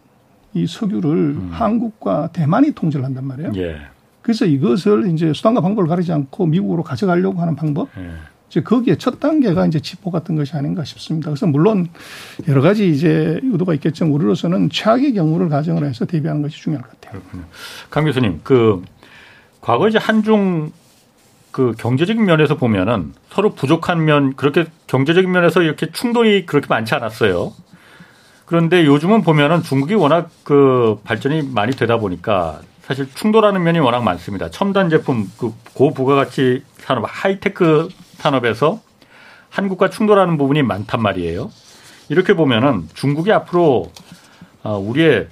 [0.54, 1.48] 이 석유를 음.
[1.52, 3.52] 한국과 대만이 통제를 한단 말이에요.
[3.57, 3.76] 예.
[4.22, 7.88] 그래서 이것을 이제 수단과 방법을 가리지 않고 미국으로 가져가려고 하는 방법.
[7.98, 8.11] 예.
[8.48, 11.30] 이제 거기에 첫 단계가 이제 지포 같은 것이 아닌가 싶습니다.
[11.30, 11.88] 그래서 물론
[12.48, 17.20] 여러 가지 이제 의도가 있겠지만 우리로서는 최악의 경우를 가정을 해서 대비하는 것이 중요할 것 같아요.
[17.20, 17.44] 그렇군요.
[17.90, 18.82] 강 교수님, 그
[19.61, 20.72] 과거 이제 한중
[21.50, 27.52] 그 경제적인 면에서 보면은 서로 부족한 면 그렇게 경제적인 면에서 이렇게 충돌이 그렇게 많지 않았어요.
[28.46, 34.50] 그런데 요즘은 보면은 중국이 워낙 그 발전이 많이 되다 보니까 사실 충돌하는 면이 워낙 많습니다.
[34.50, 38.81] 첨단 제품, 그 고부가가치 산업, 하이테크 산업에서
[39.50, 41.50] 한국과 충돌하는 부분이 많단 말이에요.
[42.09, 43.90] 이렇게 보면은 중국이 앞으로
[44.62, 45.28] 아, 우리의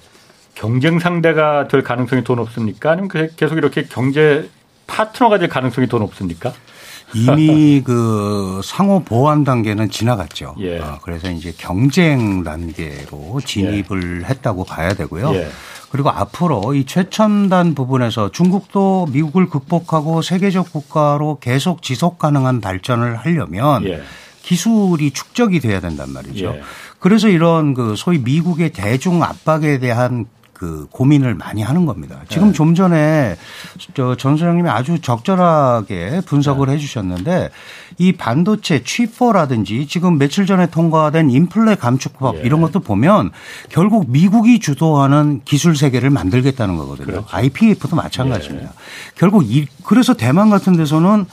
[0.54, 2.92] 경쟁 상대가 될 가능성이 더 높습니까?
[2.92, 4.48] 아니면 계속 이렇게 경제
[4.86, 6.52] 파트너가 될 가능성이 더 높습니까?
[7.14, 10.56] 이미 그 상호 보완 단계는 지나갔죠.
[10.60, 10.78] 예.
[10.78, 14.26] 어, 그래서 이제 경쟁 단계로 진입을 예.
[14.28, 15.34] 했다고 봐야 되고요.
[15.34, 15.48] 예.
[15.90, 23.84] 그리고 앞으로 이 최첨단 부분에서 중국도 미국을 극복하고 세계적 국가로 계속 지속 가능한 발전을 하려면
[23.84, 24.02] 예.
[24.42, 26.46] 기술이 축적이 돼야 된단 말이죠.
[26.46, 26.62] 예.
[26.98, 32.20] 그래서 이런 그 소위 미국의 대중 압박에 대한 그 고민을 많이 하는 겁니다.
[32.30, 32.52] 지금 네.
[32.54, 33.36] 좀 전에
[33.92, 36.72] 저전 소장님이 아주 적절하게 분석을 네.
[36.72, 37.50] 해 주셨는데
[37.98, 42.40] 이 반도체 취퍼라든지 지금 며칠 전에 통과된 인플레 감축법 예.
[42.40, 43.32] 이런 것도 보면
[43.68, 47.06] 결국 미국이 주도하는 기술 세계를 만들겠다는 거거든요.
[47.06, 47.26] 그렇죠.
[47.30, 48.68] IPF도 마찬가지입니다.
[48.68, 48.72] 예.
[49.14, 51.26] 결국 이 그래서 대만 같은 데서는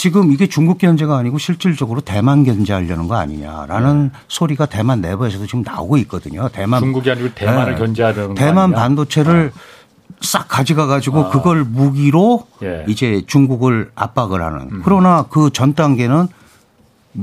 [0.00, 4.10] 지금 이게 중국 견제가 아니고 실질적으로 대만 견제하려는 거 아니냐라는 네.
[4.28, 6.48] 소리가 대만 내부에서도 지금 나오고 있거든요.
[6.48, 7.78] 대만 중국이 아니고 대만을 네.
[7.78, 9.60] 견제하려는 대만 반도체를 아.
[10.22, 11.28] 싹 가져가 가지고 아.
[11.28, 12.86] 그걸 무기로 예.
[12.88, 14.60] 이제 중국을 압박을 하는.
[14.72, 14.82] 음.
[14.86, 16.28] 그러나 그 전 단계는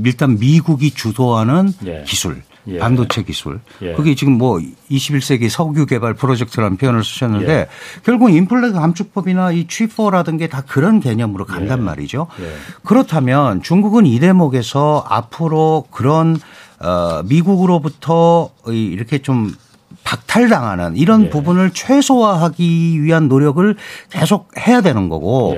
[0.06, 2.04] 일단 미국이 주도하는 예.
[2.06, 2.80] 기술 예.
[2.80, 3.60] 반도체 기술.
[3.82, 3.94] 예.
[3.94, 4.60] 그게 지금 뭐
[4.92, 7.68] 21세기 석유 개발 프로젝트라는 표현을 쓰셨는데 예.
[8.04, 11.84] 결국 인플레 감축법이나 이 취포라든 게 다 그런 개념으로 간단 예.
[11.84, 12.28] 말이죠.
[12.42, 12.52] 예.
[12.84, 16.40] 그렇다면 중국은 이 대목에서 앞으로 그런
[16.80, 19.54] 어 미국으로부터 이렇게 좀
[20.04, 21.30] 박탈당하는 이런 예.
[21.30, 23.76] 부분을 최소화하기 위한 노력을
[24.10, 25.58] 계속 해야 되는 거고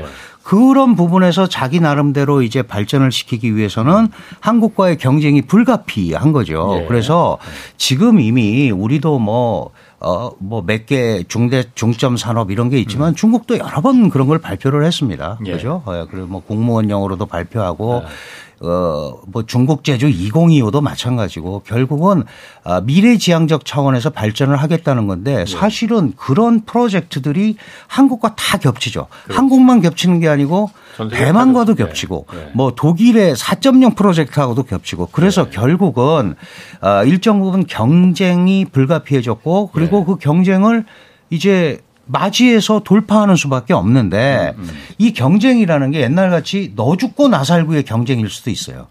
[0.50, 4.08] 그런 부분에서 자기 나름대로 이제 발전을 시키기 위해서는
[4.40, 6.78] 한국과의 경쟁이 불가피한 거죠.
[6.80, 6.86] 네.
[6.88, 7.38] 그래서
[7.78, 13.16] 지금 이미 우리도 뭐 어, 뭐 몇 개 중대 중점 산업 이런 게 있지만 음.
[13.16, 15.38] 중국도 여러 번 그런 걸 발표를 했습니다.
[15.46, 15.52] 예.
[15.52, 15.84] 그죠?
[15.86, 18.10] 어, 그리고 뭐 공무원용으로도 발표하고 네.
[18.62, 22.24] 어, 뭐 중국 제조 2025도 마찬가지고 결국은
[22.64, 25.46] 아, 미래지향적 차원에서 발전을 하겠다는 건데 네.
[25.46, 27.56] 사실은 그런 프로젝트들이
[27.88, 29.08] 한국과 다 겹치죠.
[29.24, 29.38] 그렇지.
[29.38, 30.72] 한국만 겹치는 게 아니고
[31.12, 31.84] 대만과도 네.
[31.86, 32.52] 겹치고 네.
[32.54, 35.52] 뭐 독일의 4.0 프로젝트하고도 겹치고 그래서 네.
[35.52, 36.36] 결국은
[36.82, 40.06] 아, 일정 부분 경쟁이 불가피해졌고 그리고 네.
[40.06, 40.86] 그 경쟁을
[41.30, 44.70] 이제 맞이해서 돌파하는 수밖에 없는데 음, 음.
[44.98, 48.88] 이 경쟁이라는 게 옛날같이 너 죽고 나 살고의 경쟁일 수도 있어요.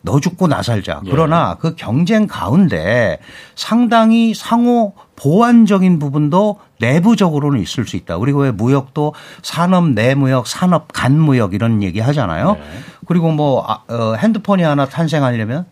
[0.00, 1.02] 너 죽고 나 살자.
[1.04, 1.10] 예.
[1.10, 3.18] 그러나 그 경쟁 가운데
[3.56, 8.16] 상당히 상호 보완적인 부분도 내부적으로는 있을 수 있다.
[8.18, 12.56] 그리고 왜 무역도 산업 내무역, 산업 간무역 이런 얘기 하잖아요.
[12.58, 12.62] 예.
[13.06, 15.66] 그리고 뭐 아, 어, 핸드폰이 하나 탄생하려면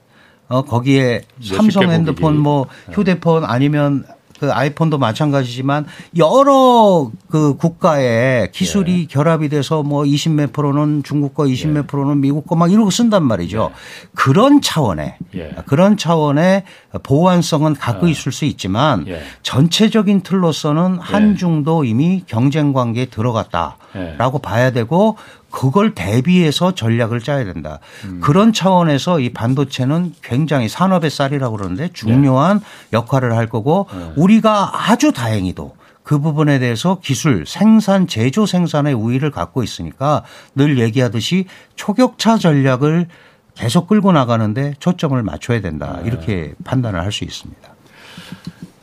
[0.49, 4.05] 어 거기에 삼성 핸드폰 뭐 휴대폰 아니면
[4.41, 9.07] 그 아이폰도 마찬가지지만 여러 그 국가의 기술이 예.
[9.07, 11.83] 결합이 돼서 뭐 20몇 프로는 중국 거 20몇 예.
[11.83, 13.71] 프로는 미국 거 막 이러고 쓴단 말이죠.
[13.73, 14.09] 예.
[14.15, 15.51] 그런 차원의 예.
[15.67, 16.65] 그런 차원의
[17.03, 18.09] 보완성은 갖고 어.
[18.09, 19.23] 있을 수 있지만 예.
[19.43, 20.99] 전체적인 틀로서는 예.
[21.01, 25.17] 한중도 이미 경쟁 관계에 들어갔다라고 봐야 되고
[25.55, 27.79] 그걸 대비해서 전략을 짜야 된다.
[28.05, 28.19] 음.
[28.21, 32.65] 그런 차원에서 이 반도체는 굉장히 산업의 쌀이라고 그러는데 중요한 네.
[32.93, 34.13] 역할을 할 거고 네.
[34.17, 40.25] 우리가 아주 다행히도 그 부분에 대해서 기술, 생산, 제조 생산의 우위를 갖고 있으니까
[40.57, 43.07] 늘 얘기하듯이 초격차 전략을
[43.55, 46.01] 계속 끌고 나가는데 초점을 맞춰야 된다.
[46.03, 46.09] 네.
[46.09, 47.75] 이렇게 판단을 할 수 있습니다.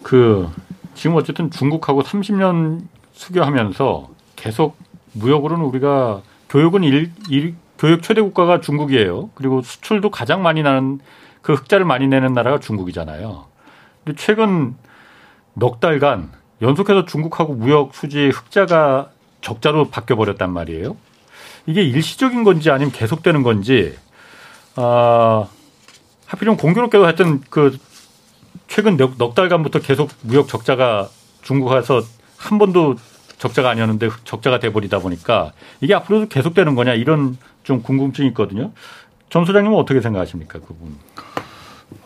[0.04, 0.50] 그
[0.96, 4.08] 지금 어쨌든 중국하고 30년 수교하면서
[4.38, 4.78] 계속
[5.12, 9.30] 무역으로는 우리가 교육은 일, 일, 교육 최대 국가가 중국이에요.
[9.36, 11.00] 그리고 수출도 가장 많이 나는
[11.42, 13.46] 그 흑자를 많이 내는 나라가 중국이잖아요.
[14.04, 14.76] 근데 최근
[15.54, 16.30] 넉 달간
[16.62, 19.10] 연속해서 중국하고 무역 수지 흑자가
[19.40, 20.98] 적자로 바뀌어 버렸단 말이에요.
[21.66, 23.98] 이게 일시적인 건지 아니면 계속되는 건지
[24.76, 25.48] 아
[26.26, 27.78] 하필이면 공교롭게도 하여튼 그
[28.68, 31.10] 최근 넉, 넉 달간부터 계속 무역 적자가
[31.44, 32.02] 중국에서
[32.38, 32.96] 한 번도
[33.42, 35.52] 적자가 아니었는데 적자가 돼버리다 보니까
[35.82, 38.72] 이게 앞으로도 계속되는 거냐 이런 좀 궁금증이 있거든요.
[39.30, 40.96] 전 소장님은 어떻게 생각하십니까 그 부분?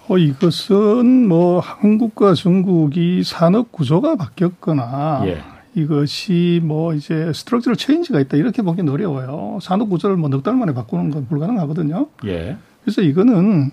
[0.07, 5.41] 어, 이것은 뭐 한국과 중국이 산업 구조가 바뀌었거나 예.
[5.73, 9.59] 이것이 뭐 이제 structural change가 있다 이렇게 보기는 어려워요.
[9.61, 12.07] 산업 구조를 뭐 넉 달 만에 바꾸는 건 불가능하거든요.
[12.27, 12.55] 예.
[12.83, 13.71] 그래서 이거는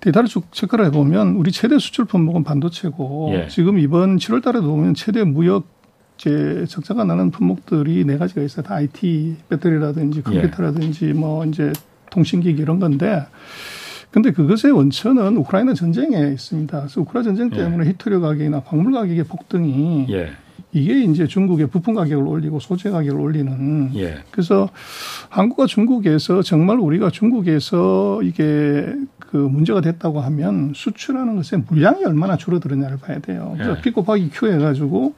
[0.00, 3.48] 데이터를 쭉 체크를 해보면 우리 최대 수출 품목은 반도체고 예.
[3.48, 5.79] 지금 이번 7월 달에도 보면 최대 무역
[6.20, 8.62] 제 적자가 나는 품목들이 네 가지가 있어요.
[8.62, 11.12] 다 IT 배터리라든지 컴퓨터라든지 예.
[11.14, 11.72] 뭐 이제
[12.10, 13.24] 통신기기 이런 건데
[14.10, 16.78] 근데 그것의 원천은 우크라이나 전쟁에 있습니다.
[16.78, 17.62] 그래서 우크라이나 전쟁 예.
[17.62, 17.90] 때문에 예.
[17.90, 20.32] 히토류 가격이나 광물 가격의 폭등이 예.
[20.72, 24.18] 이게 이제 중국의 부품 가격을 올리고 소재 가격을 올리는 예.
[24.30, 24.68] 그래서
[25.30, 32.98] 한국과 중국에서 정말 우리가 중국에서 이게 그 문제가 됐다고 하면 수출하는 것의 물량이 얼마나 줄어들었냐를
[32.98, 33.52] 봐야 돼요.
[33.54, 33.80] 그래서 예.
[33.80, 35.14] 피 곱하기 큐 해가지고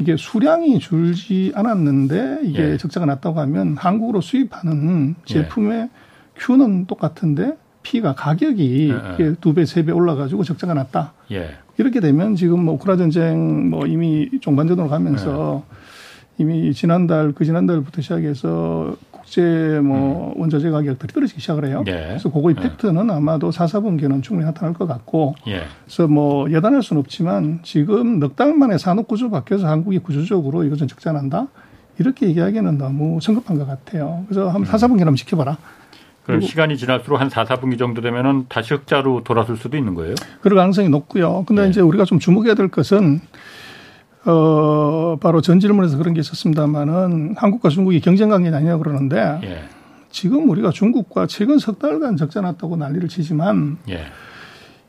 [0.00, 2.76] 이게 수량이 줄지 않았는데 이게 예.
[2.76, 5.90] 적자가 났다고 하면 한국으로 수입하는 제품의
[6.36, 9.34] 큐는 똑같은데 피가 가격이 예.
[9.40, 11.12] 두 배, 세 배 올라가지고 적자가 났다.
[11.32, 11.50] 예.
[11.78, 15.80] 이렇게 되면 지금 뭐 우크라 전쟁 뭐 이미 종반전으로 가면서 예.
[16.42, 20.40] 이미 지난달 그 지난달부터 시작해서 국제 뭐 음.
[20.40, 21.84] 원자재 가격들이 떨어지기 시작을 해요.
[21.86, 21.92] 예.
[21.92, 23.12] 그래서 그거 이펙트는 예.
[23.14, 25.62] 아마도 4, 4분기는 충분히 나타날 것 같고 예.
[25.84, 30.88] 그래서 뭐 예단할 수는 없지만 지금 넉 달 만에 산업 구조 바뀌어서 한국이 구조적으로 이것은
[30.88, 31.48] 적자난다
[31.98, 34.24] 이렇게 얘기하기는 너무 성급한 것 같아요.
[34.28, 34.64] 그래서 한 음.
[34.64, 35.58] 4, 4분기 한번 지켜봐라.
[36.24, 40.14] 그럼 시간이 지날수록 한 4, 4분기 정도 되면은 다시 흑자로 돌아설 수도 있는 거예요?
[40.40, 41.44] 그럴 가능성이 높고요.
[41.46, 41.70] 근데 네.
[41.70, 43.20] 이제 우리가 좀 주목해야 될 것은
[44.26, 49.64] 어 바로 전 질문에서 그런 게 있었습니다만은 한국과 중국이 경쟁 관계는 아니냐 그러는데 예.
[50.10, 54.04] 지금 우리가 중국과 최근 석 달간 적자 났다고 난리를 치지만 예.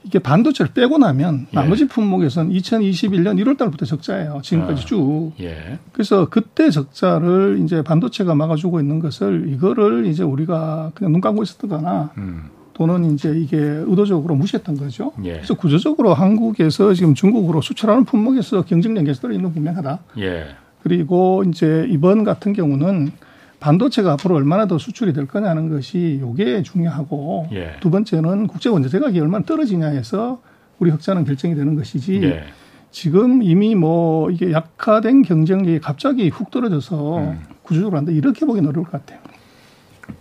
[0.04, 1.56] 이게 반도체를 빼고 나면 예.
[1.56, 4.42] 나머지 품목에서는 2021년 1월 달부터 적자예요.
[4.44, 5.32] 지금까지 아, 쭉.
[5.40, 5.80] 예.
[5.94, 12.12] 그래서 그때 적자를 이제 반도체가 막아주고 있는 것을 이거를 이제 우리가 그냥 눈 감고 있었거나
[12.18, 12.50] 음.
[12.82, 15.12] 또는 이제 이게 의도적으로 무시했던 거죠.
[15.24, 15.34] 예.
[15.34, 20.00] 그래서 구조적으로 한국에서 지금 중국으로 수출하는 품목에서 경쟁력에서 떨어지는 건 분명하다.
[20.18, 20.46] 예.
[20.82, 23.12] 그리고 이제 이번 같은 경우는
[23.60, 27.74] 반도체가 앞으로 얼마나 더 수출이 될 거냐는 것이 요게 중요하고 예.
[27.82, 30.42] 두 번째는 국제 원자재 가격이 얼마나 떨어지냐에서
[30.80, 32.46] 우리 흑자는 결정이 되는 것이지 예.
[32.90, 37.42] 지금 이미 뭐 이게 약화된 경쟁력이 갑자기 훅 떨어져서 음.
[37.62, 39.20] 구조적으로 한다 이렇게 보기는 어려울 것 같아요.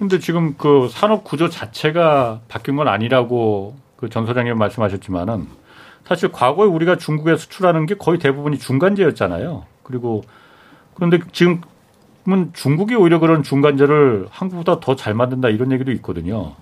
[0.00, 5.46] 근데 지금 그 산업 구조 자체가 바뀐 건 아니라고 그전 소장님 말씀하셨지만은
[6.06, 9.66] 사실 과거에 우리가 중국에 수출하는 게 거의 대부분이 중간재였잖아요.
[9.82, 10.22] 그리고
[10.94, 11.60] 그런데 지금
[12.24, 16.54] 그러면 중국이 오히려 그런 중간재를 한국보다 더 잘 만든다 이런 얘기도 있거든요.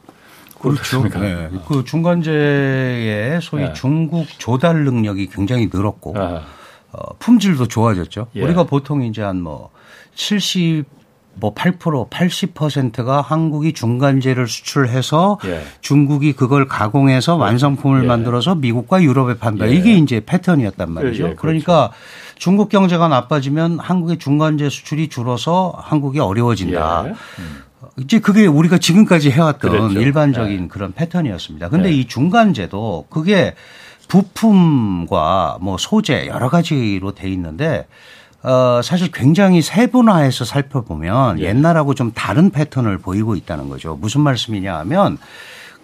[0.61, 1.05] 그렇죠.
[1.09, 1.49] 네.
[1.69, 3.73] 그 중간재의 소위 네.
[3.73, 6.41] 중국 조달 능력이 굉장히 늘었고 네.
[6.91, 8.27] 어, 품질도 좋아졌죠.
[8.35, 8.43] 예.
[8.43, 9.71] 우리가 보통 이제 한뭐
[10.15, 10.98] 70,
[11.35, 15.63] 뭐 8%, 80%가 한국이 중간재를 수출해서 예.
[15.81, 17.41] 중국이 그걸 가공해서 예.
[17.41, 18.07] 완성품을 예.
[18.07, 19.69] 만들어서 미국과 유럽에 판다.
[19.69, 19.75] 예.
[19.75, 21.17] 이게 이제 패턴이었단 말이죠.
[21.17, 21.41] 예, 그렇죠.
[21.41, 21.93] 그러니까
[22.37, 27.05] 중국 경제가 나빠지면 한국의 중간재 수출이 줄어서 한국이 어려워진다.
[27.07, 27.11] 예.
[27.11, 27.63] 음.
[27.99, 30.01] 이제 그게 우리가 지금까지 해왔던 그렇죠.
[30.01, 30.69] 일반적인 네.
[30.69, 31.69] 그런 패턴이었습니다.
[31.69, 31.97] 근데 네.
[31.97, 33.55] 이 중간재도 그게
[34.09, 37.87] 부품과 뭐 소재 여러 가지로 돼 있는데
[38.43, 41.45] 어, 사실 굉장히 세분화해서 살펴보면 예.
[41.45, 43.97] 옛날하고 좀 다른 패턴을 보이고 있다는 거죠.
[44.01, 45.19] 무슨 말씀이냐 하면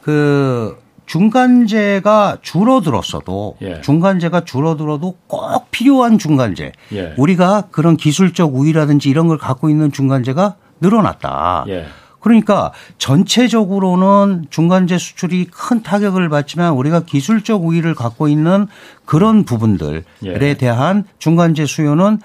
[0.03, 3.81] 그 중간재가 줄어들었어도 예.
[3.81, 7.15] 중간재가 줄어들어도 꼭 필요한 중간재 예.
[7.17, 11.65] 우리가 그런 기술적 우위라든지 이런 걸 갖고 있는 중간재가 늘어났다.
[11.69, 11.87] 예.
[12.21, 18.67] 그러니까 전체적으로는 중간재 수출이 큰 타격을 받지만 우리가 기술적 우위를 갖고 있는
[19.05, 20.55] 그런 부분들에 예.
[20.55, 22.21] 대한 중간재 수요는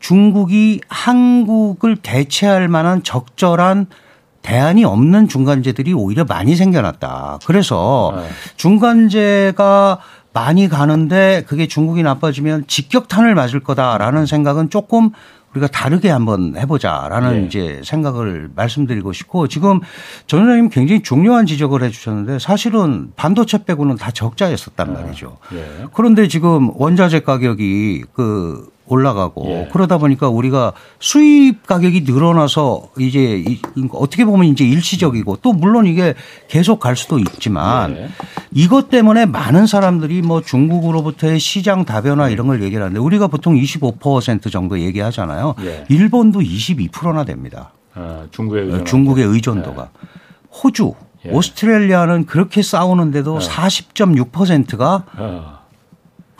[0.00, 3.86] 중국이 한국을 대체할 만한 적절한
[4.42, 7.38] 대안이 없는 중간재들이 오히려 많이 생겨났다.
[7.44, 8.28] 그래서 네.
[8.56, 9.98] 중간재가
[10.32, 15.10] 많이 가는데 그게 중국이 나빠지면 직격탄을 맞을 거다라는 생각은 조금
[15.52, 17.46] 우리가 다르게 한번 해보자라는 네.
[17.46, 19.80] 이제 생각을 말씀드리고 싶고 지금
[20.26, 25.02] 전 원장님 굉장히 중요한 지적을 해주셨는데 사실은 반도체 빼고는 다 적자였었단 네.
[25.02, 25.38] 말이죠.
[25.52, 25.86] 네.
[25.92, 29.68] 그런데 지금 원자재 가격이 그 올라가고 예.
[29.72, 33.44] 그러다 보니까 우리가 수입 가격이 늘어나서 이제
[33.92, 36.14] 어떻게 보면 이제 일시적이고 또 물론 이게
[36.48, 38.08] 계속 갈 수도 있지만 예.
[38.50, 44.50] 이것 때문에 많은 사람들이 뭐 중국으로부터의 시장 다변화 이런 걸 얘기를 하는데 우리가 보통 25%
[44.50, 45.54] 정도 얘기하잖아요.
[45.62, 45.84] 예.
[45.88, 47.72] 일본도 22%나 됩니다.
[47.94, 49.90] 아, 중국의, 의존 중국의 의존도가
[50.62, 50.94] 호주,
[51.26, 51.30] 예.
[51.30, 55.59] 오스트레일리아는 그렇게 싸우는데도 40.6%가 어.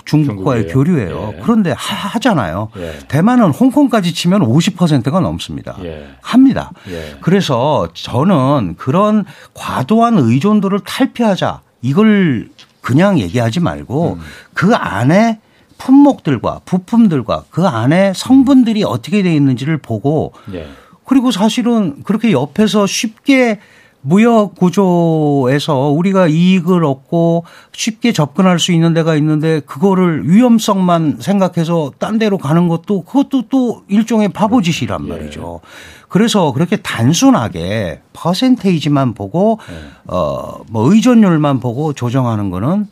[0.05, 1.35] 중국과의 교류예요.
[1.37, 1.41] 예.
[1.43, 2.99] 그런데 하, 잖아요 예.
[3.09, 5.77] 대만은 홍콩까지 치면 50%가 넘습니다.
[5.85, 6.09] 예.
[6.21, 6.73] 합니다.
[6.89, 7.17] 예.
[7.21, 9.25] 그래서 저는 그런
[9.55, 12.49] 과도한 의존도를 탈피하자 이걸
[12.81, 14.21] 그냥 얘기하지 말고 음.
[14.55, 15.41] 그 안에
[15.79, 20.69] 품목들과 부품들과 그 안에 성분들이 어떻게 돼 있는지를 보고 예.
[21.05, 23.59] 그리고 사실은 그렇게 옆에서 쉽게
[24.03, 32.19] 무역 구조에서 우리가 이익을 얻고 쉽게 접근할 수 있는 데가 있는데 그거를 위험성만 생각해서 딴
[32.19, 35.09] 데로 가는 것도 그것도 또 일종의 바보짓이란 예.
[35.09, 35.61] 말이죠.
[36.09, 40.13] 그래서 그렇게 단순하게 퍼센테이지만 보고 예.
[40.13, 42.87] 어뭐 의존율만 보고 조정하는 거는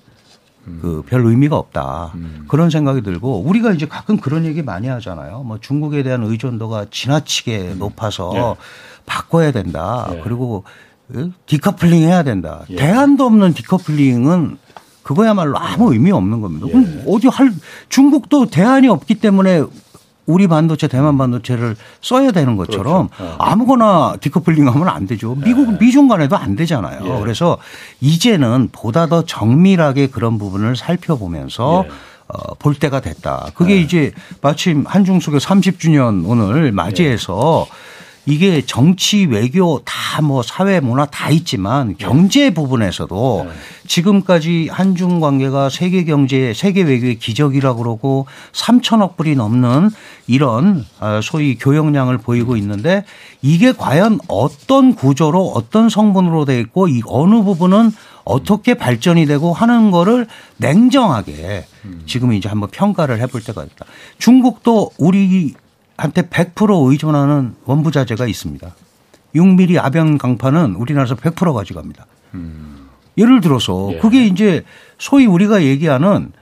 [0.82, 2.12] 그별 의미가 없다.
[2.16, 2.44] 음.
[2.46, 5.42] 그런 생각이 들고 우리가 이제 가끔 그런 얘기 많이 하잖아요.
[5.44, 7.78] 뭐 중국에 대한 의존도가 지나치게 음.
[7.78, 8.54] 높아서 예.
[9.06, 10.10] 바꿔야 된다.
[10.12, 10.20] 예.
[10.22, 10.64] 그리고
[11.46, 12.62] 디커플링 해야 된다.
[12.70, 12.76] 예.
[12.76, 14.58] 대안도 없는 디커플링은
[15.02, 16.66] 그거야말로 아무 의미 없는 겁니다.
[16.68, 16.72] 예.
[16.72, 17.52] 그럼 어디 할
[17.88, 19.62] 중국도 대안이 없기 때문에
[20.26, 23.32] 우리 반도체, 대만 반도체를 써야 되는 것처럼 그렇죠.
[23.32, 23.36] 어.
[23.38, 25.34] 아무거나 디커플링 하면 안 되죠.
[25.36, 25.78] 미국, 예.
[25.80, 27.00] 미중 간에도 안 되잖아요.
[27.02, 27.20] 예.
[27.20, 27.56] 그래서
[28.00, 31.90] 이제는 보다 더 정밀하게 그런 부분을 살펴보면서 예.
[32.28, 33.52] 어, 볼 때가 됐다.
[33.54, 33.80] 그게 예.
[33.80, 37.97] 이제 마침 한중수교 30주년 오늘 맞이해서 예.
[38.28, 43.52] 이게 정치, 외교 다 뭐 사회, 문화 다 있지만 경제 부분에서도 네.
[43.86, 49.90] 지금까지 한중 관계가 세계 경제, 세계 외교의 기적이라고 그러고 3천억 불이 넘는
[50.26, 53.04] 이런 어, 소위 교역량을 보이고 있는데
[53.42, 57.92] 이게 과연 어떤 구조로 어떤 성분으로 돼 있고 이 어느 부분은
[58.24, 60.26] 어떻게 발전이 되고 하는 거를
[60.58, 61.66] 냉정하게
[62.06, 63.86] 지금 이제 한번 평가를 해볼 때가 있다.
[64.18, 65.54] 중국도 우리
[65.98, 68.74] 한테 100% 의존하는 원부 자재가 있습니다.
[69.34, 72.06] 6mm 아변 강판은 우리나라에서 100% 가져갑니다.
[72.34, 72.88] 음.
[73.18, 73.98] 예를 들어서 예.
[73.98, 74.64] 그게 이제
[74.96, 76.32] 소위 우리가 얘기하는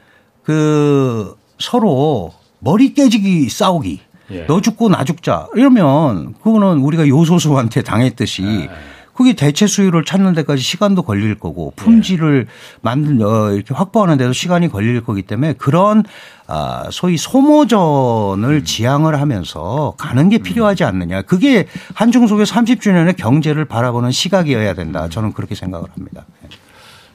[0.43, 4.01] 그 서로 머리 깨지기 싸우기
[4.31, 4.47] 예.
[4.47, 8.71] 너 죽고 나 죽자 이러면 그거는 우리가 요소수한테 당했듯이 예.
[9.17, 12.47] 그게 대체 수요를 찾는 데까지 시간도 걸릴 거고 품질을
[12.83, 16.05] 만든 어 이렇게 확보하는 데도 시간이 걸릴 거기 때문에 그런
[16.47, 18.65] 아 소위 소모전을 음.
[18.65, 20.43] 지향을 하면서 가는 게 음.
[20.43, 21.23] 필요하지 않느냐.
[21.23, 25.09] 그게 한중 속의 30주년의 경제를 바라보는 시각이어야 된다.
[25.09, 26.27] 저는 그렇게 생각을 합니다.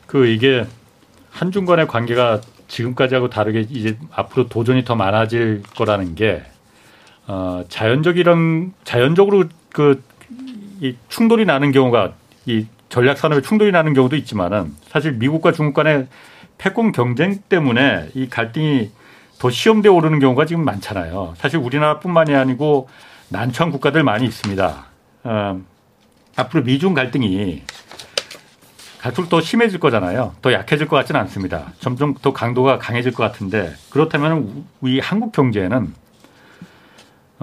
[0.08, 0.66] 그 이게
[1.30, 6.44] 한중 간의 관계가 지금까지하고 다르게 이제 앞으로 도전이 더 많아질 거라는 게
[7.28, 10.02] 어, 자연적이랑 자연적으로 그
[10.82, 12.14] 이 충돌이 나는 경우가
[12.48, 16.08] 이 전략 산업에 충돌이 나는 경우도 있지만은 사실 미국과 중국 간의
[16.58, 18.90] 패권 경쟁 때문에 이 갈등이
[19.40, 21.36] 더 시험대 오르는 경우가 지금 많잖아요.
[21.38, 22.90] 사실 우리나라뿐만이 아니고
[23.30, 24.86] 난처한 국가들 많이 있습니다.
[25.24, 25.62] 어,
[26.36, 27.62] 앞으로 미중 갈등이
[29.00, 30.36] 갈수록 더 심해질 거잖아요.
[30.42, 31.74] 더 약해질 것 같지는 않습니다.
[31.80, 35.94] 점점 더 강도가 강해질 것 같은데 그렇다면 우리 한국 경제에는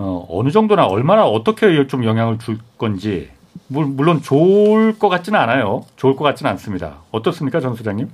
[0.01, 3.30] 어, 어느 정도나 얼마나 어떻게 좀 영향을 줄 건지
[3.66, 5.84] 물론 좋을 것 같지는 않아요.
[5.96, 6.99] 좋을 것 같지는 않습니다.
[7.11, 8.09] 어떻습니까, 전 소장님?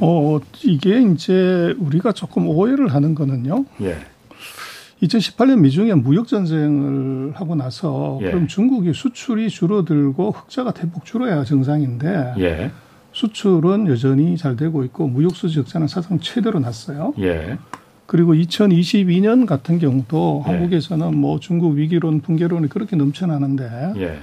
[0.00, 3.64] 어, 이게 이제 우리가 조금 오해를 하는 거는요.
[3.80, 3.96] 예.
[5.02, 8.26] 2018년 미중의 무역 전쟁을 하고 나서 예.
[8.30, 12.70] 그럼 중국이 수출이 줄어들고 흑자가 대폭 줄어야 정상인데 예.
[13.12, 17.14] 수출은 여전히 잘 되고 있고 무역 수지 흑자는 사상 최대로 났어요.
[17.20, 17.56] 예.
[18.06, 20.50] 그리고 2022년 같은 경우도 예.
[20.50, 24.18] 한국에서는 뭐 중국 위기론, 붕괴론이 그렇게 넘쳐나는데 예.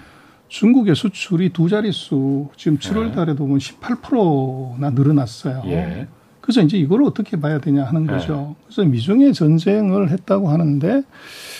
[0.47, 3.11] 중국의 수출이 두 자릿수 지금 7월 예.
[3.11, 5.63] 달에도 보면 18%나 늘어났어요.
[5.67, 6.07] 예.
[6.39, 8.07] 그래서 이제 이걸 어떻게 봐야 되냐 하는 예.
[8.07, 8.55] 거죠.
[8.65, 11.03] 그래서 미중의 전쟁을 했다고 하는데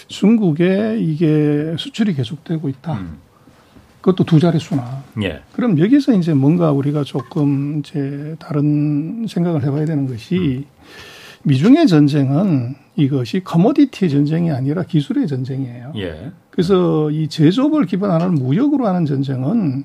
[0.08, 2.94] 중국에 이게 수출이 계속되고 있다.
[2.94, 3.18] 음.
[4.02, 5.04] 그것도 두 자릿수나.
[5.24, 5.42] 예.
[5.54, 10.66] 그럼 여기서 이제 뭔가 우리가 조금 이제 다른 생각을 해봐야 되는 것이 음.
[11.44, 15.94] 미중의 전쟁은 이것이 commodity 전쟁이 아니라 기술의 전쟁이에요.
[15.98, 16.32] 예.
[16.52, 19.84] 그래서 이 제조업을 기반하는 무역으로 하는 전쟁은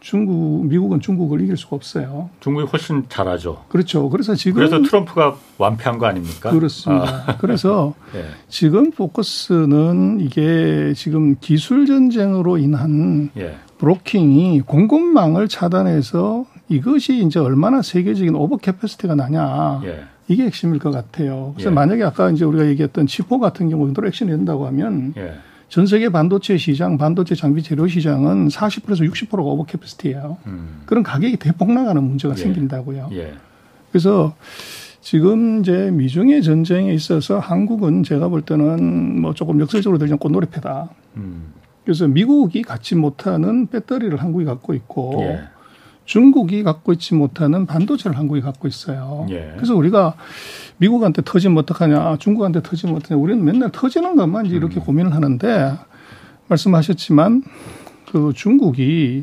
[0.00, 2.30] 중국, 미국은 중국을 이길 수가 없어요.
[2.40, 3.64] 중국이 훨씬 잘하죠.
[3.68, 4.08] 그렇죠.
[4.08, 6.50] 그래서 지금 그래서 트럼프가 완패한 거 아닙니까?
[6.50, 7.24] 그렇습니다.
[7.26, 7.36] 아.
[7.38, 8.24] 그래서 예.
[8.48, 13.56] 지금 포커스는 이게 지금 기술 전쟁으로 인한 예.
[13.78, 19.82] blocking이 공급망을 차단해서 이것이 이제 얼마나 세계적인 over capacity가 나냐.
[19.84, 20.04] 예.
[20.30, 21.52] 이게 핵심일 것 같아요.
[21.54, 21.74] 그래서 예.
[21.74, 25.34] 만약에 아까 이제 우리가 얘기했던 치포 같은 경우 인도 액션이 된다고 하면 예.
[25.68, 30.36] 전 세계 반도체 시장, 반도체 장비 재료 시장은 40%에서 60%가 오버캐피스티예요.
[30.46, 30.82] 음.
[30.86, 32.38] 그런 가격이 대폭 나가는 문제가 예.
[32.38, 33.08] 생긴다고요.
[33.12, 33.32] 예.
[33.90, 34.36] 그래서
[35.00, 40.90] 지금 이제 미중의 전쟁에 있어서 한국은 제가 볼 때는 뭐 조금 역설적으로 들리면 꽃놀이패다.
[41.16, 41.54] 음.
[41.84, 45.40] 그래서 미국이 갖지 못하는 배터리를 한국이 갖고 있고 예.
[46.10, 49.28] 중국이 갖고 있지 못하는 반도체를 한국이 갖고 있어요.
[49.30, 49.52] 예.
[49.54, 50.14] 그래서 우리가
[50.78, 54.82] 미국한테 터지면 어떡하냐, 중국한테 터지면 어떡하냐, 우리는 맨날 터지는 것만 이제 이렇게 음.
[54.82, 55.72] 고민을 하는데
[56.48, 57.44] 말씀하셨지만
[58.10, 59.22] 그 중국이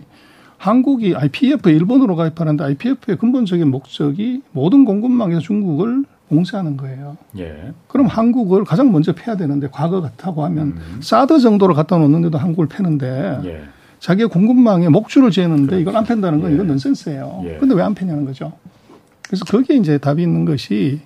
[0.58, 7.18] 한국이 IPF 에 일본으로 가입하는데 IPF의 근본적인 목적이 모든 공급망에서 중국을 봉쇄하는 거예요.
[7.38, 7.74] 예.
[7.90, 11.00] 그럼 한국을 가장 먼저 패야 되는데 과거 같다고 하면 음.
[11.02, 13.64] 사드 정도로 갖다 놓는데도 한국을 패는데 예.
[14.00, 15.82] 자기의 공급망에 목줄을 재는데 그렇죠.
[15.82, 16.56] 이걸 안 팬다는 건 예.
[16.56, 17.44] 이건 넌센스예요.
[17.46, 17.58] 예.
[17.58, 18.54] 근데 왜안 패냐는 거죠.
[19.24, 21.02] 그래서 거기에 이제 답이 있는 것이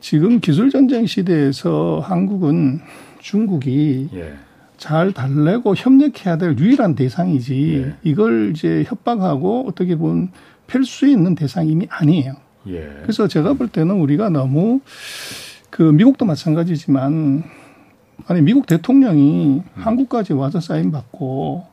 [0.00, 2.80] 지금 기술 전쟁 시대에서 한국은
[3.20, 4.32] 중국이 예.
[4.78, 7.94] 잘 달래고 협력해야 될 유일한 대상이지 예.
[8.02, 10.30] 이걸 이제 협박하고 어떻게 보면
[10.66, 12.34] 펼 수 있는 대상이 이미 아니에요.
[12.68, 12.88] 예.
[13.02, 14.80] 그래서 제가 볼 때는 우리가 너무
[15.68, 17.42] 그 미국도 마찬가지지만
[18.26, 19.62] 아니 미국 대통령이 음.
[19.74, 21.64] 한국까지 와서 사인 받고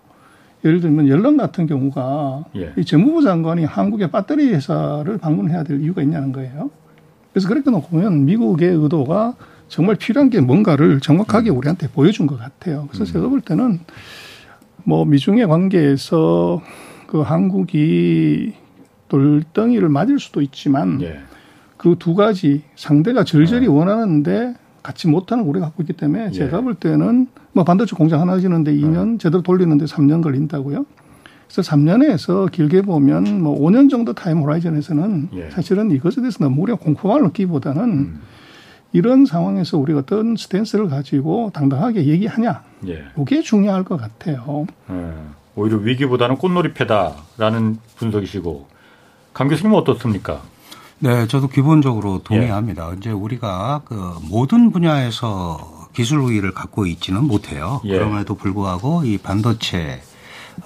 [0.66, 2.74] 예를 들면 연런 같은 경우가 예.
[2.78, 6.72] 이 재무부 장관이 한국의 배터리 회사를 방문해야 될 이유가 있냐는 거예요.
[7.32, 9.36] 그래서 그렇게 놓고 보면 미국의 의도가
[9.68, 11.58] 정말 필요한 게 뭔가를 정확하게 음.
[11.58, 12.88] 우리한테 보여준 것 같아요.
[12.90, 13.14] 그래서 음.
[13.14, 13.80] 제가 볼 때는
[14.84, 16.62] 뭐 미중의 관계에서
[17.08, 18.54] 그 한국이
[19.10, 21.20] 돌덩이를 맞을 수도 있지만 예.
[21.78, 23.74] 그 두 가지 상대가 절절히 어.
[23.74, 24.56] 원하는데
[24.88, 26.32] 갖지 못하는 우리가 갖고 있기 때문에 예.
[26.32, 29.18] 제가 볼 때는 뭐 반도체 공장 하나 지는데 2년 어.
[29.18, 30.86] 제대로 돌리는데 3년 걸린다고요.
[31.48, 35.50] 그래서 3년에서 길게 보면 뭐 5년 정도 time horizon에서는 예.
[35.50, 38.22] 사실은 이것에 대해서 너무 우리가 공포감을 느끼기보다는 음.
[38.94, 42.64] 이런 상황에서 우리가 어떤 stance를 가지고 당당하게 얘기하냐.
[42.88, 43.04] 예.
[43.20, 44.68] 이게 중요할 것 같아요.
[44.90, 45.12] 예.
[45.58, 48.68] 오히려 위기보다는 꽃놀이 패다라는 분석이시고
[49.34, 50.42] 강 교수님은 어떻습니까?
[51.00, 52.92] 네, 저도 기본적으로 동의합니다.
[52.92, 52.96] 예.
[52.98, 57.82] 이제 우리가 그 모든 분야에서 기술 우위를 갖고 있지는 못해요.
[57.86, 57.94] 예.
[57.94, 60.02] 그럼에도 불구하고 이 반도체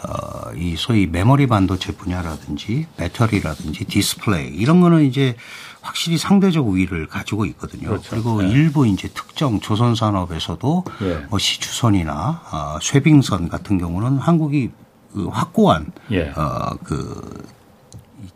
[0.04, 5.36] 어, 이 소위 메모리 반도체 분야라든지 배터리라든지 디스플레이 이런 거는 이제
[5.82, 7.90] 확실히 상대적 우위를 가지고 있거든요.
[7.90, 8.10] 그렇죠.
[8.12, 8.50] 그리고 네.
[8.50, 11.26] 일부 이제 특정 조선 산업에서도 예.
[11.30, 14.70] 뭐 시추선이나 어, 쇄빙선 같은 경우는 한국이
[15.14, 16.30] 그 확고한 예.
[16.30, 17.44] 어, 그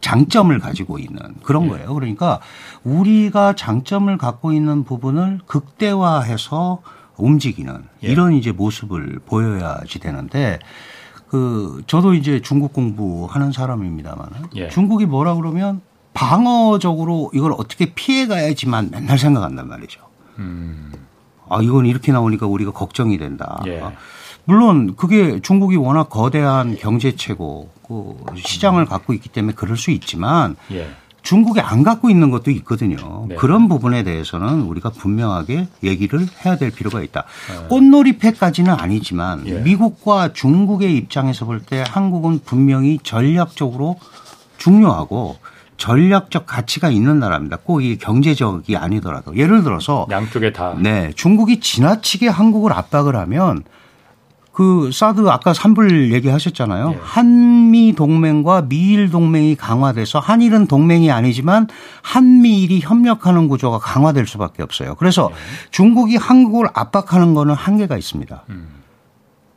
[0.02, 1.70] 장점을 가지고 있는 그런 예.
[1.70, 1.93] 거예요.
[1.93, 2.39] 그러니까
[2.84, 6.82] 우리가 장점을 갖고 있는 부분을 극대화해서
[7.18, 8.08] 움직이는 예.
[8.08, 10.60] 이런 이제 모습을 보여야지 되는데
[11.30, 14.70] 그 저도 이제 중국 공부하는 사람입니다만 예.
[14.70, 15.82] 중국이 뭐라 그러면
[16.14, 20.02] 방어적으로 이걸 어떻게 피해 가야지만 맨날 생각한단 말이죠.
[20.39, 20.93] 음.
[21.50, 23.62] 아 이건 이렇게 나오니까 우리가 걱정이 된다.
[23.68, 23.84] 예.
[24.46, 30.88] 물론 그게 중국이 워낙 거대한 경제체고 그 시장을 갖고 있기 때문에 그럴 수 있지만 예.
[31.24, 33.26] 중국이 안 갖고 있는 것도 있거든요.
[33.28, 33.36] 네.
[33.36, 37.24] 그런 부분에 대해서는 우리가 분명하게 얘기를 해야 될 필요가 있다.
[37.50, 37.68] 네.
[37.70, 39.60] 꽃놀이패까지는 아니지만 예.
[39.60, 43.98] 미국과 중국의 입장에서 볼 때 한국은 분명히 전략적으로
[44.58, 45.38] 중요하고
[45.78, 47.58] 전략적 가치가 있는 나라입니다.
[47.58, 53.64] 꼭 이 경제적이 아니더라도 예를 들어서 양쪽에 다 네, 중국이 지나치게 한국을 압박을 하면
[54.56, 56.89] 그 사드 아까 산불 얘기하셨잖아요.
[56.91, 56.97] 네.
[57.01, 61.68] 한미 동맹과 미일 동맹이 강화돼서 한일은 동맹이 아니지만
[62.01, 64.95] 한미일이 협력하는 구조가 강화될 수밖에 없어요.
[64.95, 65.36] 그래서 네.
[65.72, 68.43] 중국이 한국을 압박하는 거는 한계가 있습니다.
[68.49, 68.68] 음.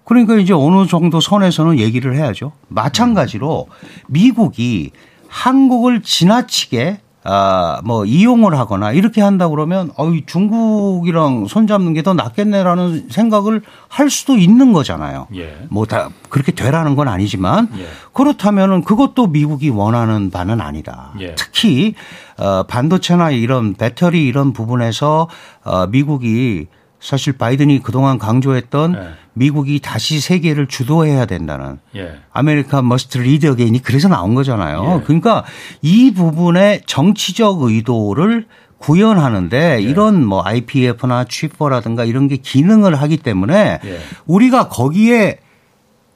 [0.02, 2.52] 그러니까 이제 어느 정도 선에서는 얘기를 해야죠.
[2.66, 3.68] 마찬가지로
[4.08, 4.90] 미국이
[5.28, 13.08] 한국을 지나치게 아, 뭐 이용을 하거나 이렇게 한다 그러면 어이 중국이랑 손잡는 게 더 낫겠네라는
[13.10, 15.26] 생각을 할 수도 있는 거잖아요.
[15.34, 15.58] 예.
[15.68, 17.86] 뭐 다 그렇게 되라는 건 아니지만 예.
[18.12, 21.12] 그렇다면은 그것도 미국이 원하는 바는 아니다.
[21.20, 21.34] 예.
[21.34, 21.94] 특히
[22.38, 25.28] 어 반도체나 이런 배터리 이런 부분에서
[25.64, 26.66] 어 미국이
[27.00, 29.08] 사실 바이든이 그동안 강조했던 네.
[29.34, 32.16] 미국이 다시 세계를 주도해야 된다는 예.
[32.32, 35.00] America Must Lead Again이 그래서 나온 거잖아요.
[35.00, 35.04] 예.
[35.04, 35.44] 그러니까
[35.80, 38.46] 이 부분의 정치적 의도를
[38.78, 39.80] 구현하는데 예.
[39.80, 44.00] 이런 뭐 IPF나 취퍼라든가 이런 게 기능을 하기 때문에 예.
[44.26, 45.38] 우리가 거기에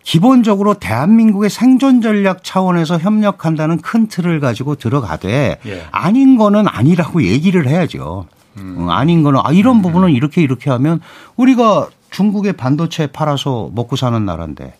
[0.02, 5.86] 기본적으로 대한민국의 생존 전략 차원에서 협력한다는 큰 틀을 가지고 들어가되 예.
[5.92, 8.26] 아닌 거는 아니라고 얘기를 해야죠.
[8.58, 8.88] 음.
[8.90, 9.82] 아닌 거는 아 이런 음.
[9.82, 11.00] 부분은 이렇게 이렇게 하면
[11.36, 14.74] 우리가 중국의 반도체 팔아서 먹고 사는 나라인데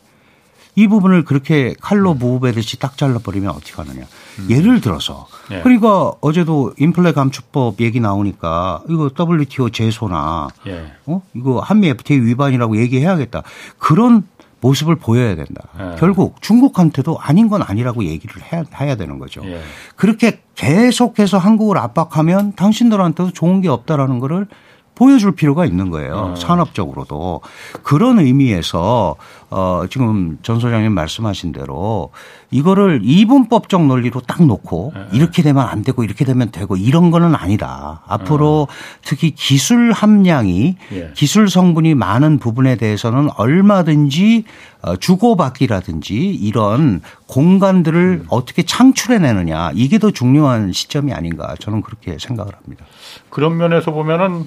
[0.74, 4.06] 이 부분을 그렇게 칼로 무배듯이 딱 잘라버리면 어떻게 하느냐.
[4.38, 4.46] 음.
[4.48, 5.60] 예를 들어서 네.
[5.62, 10.90] 그러니까 어제도 인플레 감축법 얘기 나오니까 이거 WTO 제소나 네.
[11.04, 13.42] 어 이거 한미 FTA 위반이라고 얘기해야겠다.
[13.78, 14.26] 그런
[14.62, 15.68] 모습을 보여야 된다.
[15.76, 15.96] 네.
[15.98, 19.42] 결국 중국한테도 아닌 건 아니라고 얘기를 해야, 해야 되는 거죠.
[19.44, 19.60] 예.
[19.96, 24.46] 그렇게 계속해서 한국을 압박하면 당신들한테도 좋은 게 없다라는 거를
[24.94, 26.14] 보여줄 필요가 있는 거예요.
[26.14, 26.36] 어.
[26.36, 27.40] 산업적으로도.
[27.82, 29.16] 그런 의미에서
[29.50, 32.10] 어 지금 전 소장님 말씀하신 대로
[32.50, 35.00] 이거를 이분법적 논리로 딱 놓고 네.
[35.12, 38.02] 이렇게 되면 안 되고 이렇게 되면 되고 이런 거는 아니다.
[38.06, 38.76] 앞으로 네.
[39.02, 41.10] 특히 기술 함량이 예.
[41.14, 44.44] 기술 성분이 많은 부분에 대해서는 얼마든지
[44.82, 48.26] 어, 주고받기라든지 이런 공간들을 음.
[48.28, 52.84] 어떻게 창출해내느냐 이게 더 중요한 시점이 아닌가 저는 그렇게 생각을 합니다.
[53.30, 54.46] 그런 면에서 보면은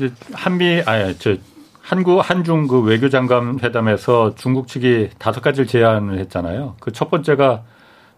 [0.00, 1.36] 이제 한미 아니 저
[1.82, 6.76] 한국 한중 그 외교장관 회담에서 중국 측이 다섯 가지를 제안을 했잖아요.
[6.80, 7.62] 그 첫 번째가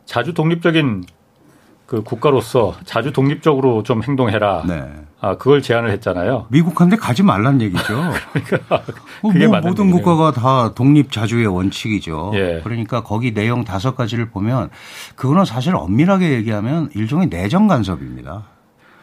[0.04, 1.04] 자주 독립적인
[1.86, 4.64] 그 국가로서 자주 독립적으로 좀 행동해라.
[4.66, 4.84] 네.
[5.20, 6.46] 아 그걸 제안을 했잖아요.
[6.50, 7.82] 미국한테 가지 말란 얘기죠.
[8.32, 8.82] 그러니까
[9.22, 10.02] 그게 뭐 모든 얘기네요.
[10.04, 12.32] 국가가 다 독립 자주의 원칙이죠.
[12.34, 12.60] 예.
[12.64, 14.70] 그러니까 거기 내용 다섯 가지를 보면
[15.14, 18.44] 그거는 사실 엄밀하게 얘기하면 일종의 내정 간섭입니다.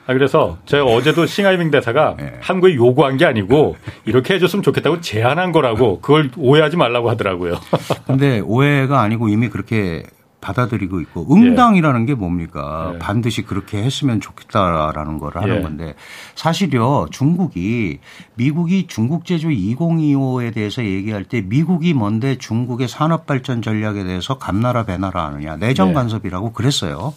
[0.10, 2.34] 아, 그래서 제가 어제도 싱하이밍 대사가 네.
[2.42, 7.60] 한국에 요구한 게 아니고 이렇게 해줬으면 좋겠다고 제안한 거라고 그걸 오해하지 말라고 하더라고요.
[8.08, 10.02] 근데 오해가 아니고 이미 그렇게
[10.42, 12.94] 받아들이고 있고 응당이라는 게 뭡니까?
[12.96, 13.00] 예.
[13.00, 15.62] 반드시 그렇게 했으면 좋겠다라는 걸 하는 예.
[15.62, 15.96] 건데
[16.36, 18.00] 사실요 중국이
[18.36, 24.84] 미국이 중국 제조 2025에 대해서 얘기할 때 미국이 뭔데 중국의 산업 발전 전략에 대해서 감나라
[24.84, 25.94] 배나라 하느냐 내정 예.
[25.94, 27.14] 간섭이라고 그랬어요.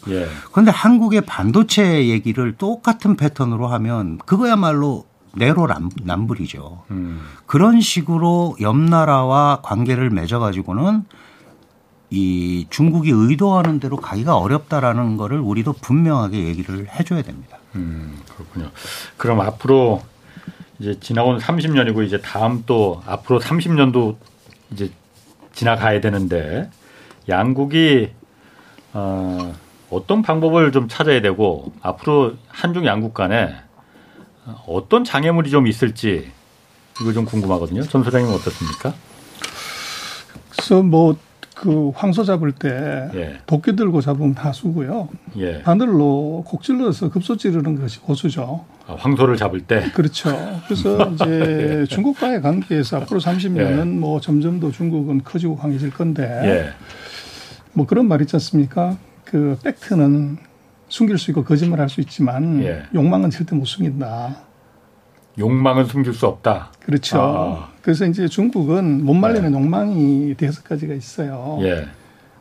[0.51, 0.75] 그런데 예.
[0.75, 5.05] 한국의 반도체 얘기를 똑같은 패턴으로 하면 그거야말로
[5.35, 6.83] 내로남불이죠.
[6.91, 7.21] 음.
[7.45, 11.05] 그런 식으로 옆 나라와 관계를 맺어가지고는
[12.15, 17.57] 이 중국이 의도하는 대로 가기가 어렵다라는 거를 우리도 분명하게 얘기를 해줘야 됩니다.
[17.73, 18.69] 음, 그렇군요.
[19.17, 20.03] 그럼 앞으로
[20.77, 24.17] 이제 지나온 30년이고 이제 다음 또 앞으로 30년도
[24.71, 24.91] 이제
[25.53, 26.69] 지나가야 되는데
[27.29, 28.11] 양국이
[28.93, 29.55] 어,
[29.89, 33.55] 어떤 방법을 좀 찾아야 되고 앞으로 한중 양국 간에
[34.67, 36.31] 어떤 장애물이 좀 있을지
[37.01, 37.81] 이거 좀 궁금하거든요.
[37.83, 38.93] 전 소장님 어떻습니까?
[40.51, 41.17] 그래서 뭐
[41.55, 43.37] 그 황소 잡을 때 예.
[43.45, 45.09] 도끼 들고 잡으면 다수고요.
[45.37, 45.61] 예.
[45.61, 48.65] 바늘로 곡 찔러서 급소 찌르는 것이 고수죠.
[48.87, 49.91] 아, 황소를 잡을 때.
[49.93, 50.29] 그렇죠.
[50.65, 51.85] 그래서 이제 예.
[51.85, 53.83] 중국과의 관계에서 앞으로 30년은 예.
[53.83, 56.69] 뭐 점점 더 중국은 커지고 강해질 건데 예.
[57.73, 58.97] 뭐 그런 말 있지 않습니까?
[59.23, 60.37] 그 팩트는
[60.89, 62.83] 숨길 수 있고 거짓말할 수 있지만 예.
[62.93, 64.52] 욕망은 절대 못 숨긴다.
[65.37, 66.71] 욕망은 숨길 수 없다.
[66.79, 67.19] 그렇죠.
[67.19, 67.69] 아.
[67.81, 69.57] 그래서 이제 중국은 못 말리는 네.
[69.57, 71.59] 욕망이 대여섯 가지가 있어요.
[71.61, 71.85] 예.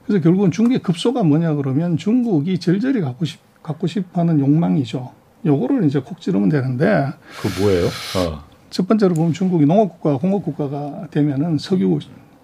[0.07, 5.11] 그래서 결국은 중국의 급소가 뭐냐 그러면 중국이 절절히 갖고 싶 갖고 싶어하는 욕망이죠.
[5.47, 7.07] 요거를 이제 콕 찌르면 되는데.
[7.41, 7.87] 그 뭐예요?
[7.87, 8.45] 어.
[8.71, 11.99] 첫 번째로 보면 중국이 농업국가, 공업국가가 되면은 석유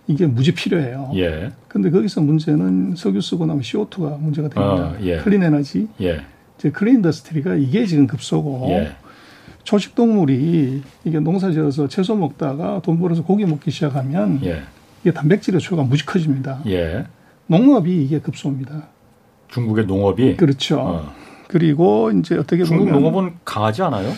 [0.07, 1.13] 이게 무지 필요해요.
[1.17, 1.51] 예.
[1.69, 4.75] 근데 거기서 문제는 석유 쓰고 나면 CO2가 문제가 됩니다.
[4.75, 5.19] 어, 예.
[5.19, 5.89] clean energy.
[6.01, 6.23] 예.
[6.59, 8.67] 이제 clean industry가 이게 지금 급소고.
[8.71, 8.93] 예.
[9.69, 14.63] 초식 동물이 이게 농사 지어서 채소 먹다가 돈 벌어서 고기 먹기 시작하면 예.
[15.03, 16.61] 이게 단백질의 수요가 무지 커집니다.
[16.69, 17.05] 예.
[17.49, 18.89] 농업이 이게 급소입니다.
[19.49, 20.81] 중국의 농업이 그렇죠.
[20.81, 21.13] 어.
[21.49, 24.11] 그리고 이제 어떻게 중국 보면 중국 농업은 강하지 않아요?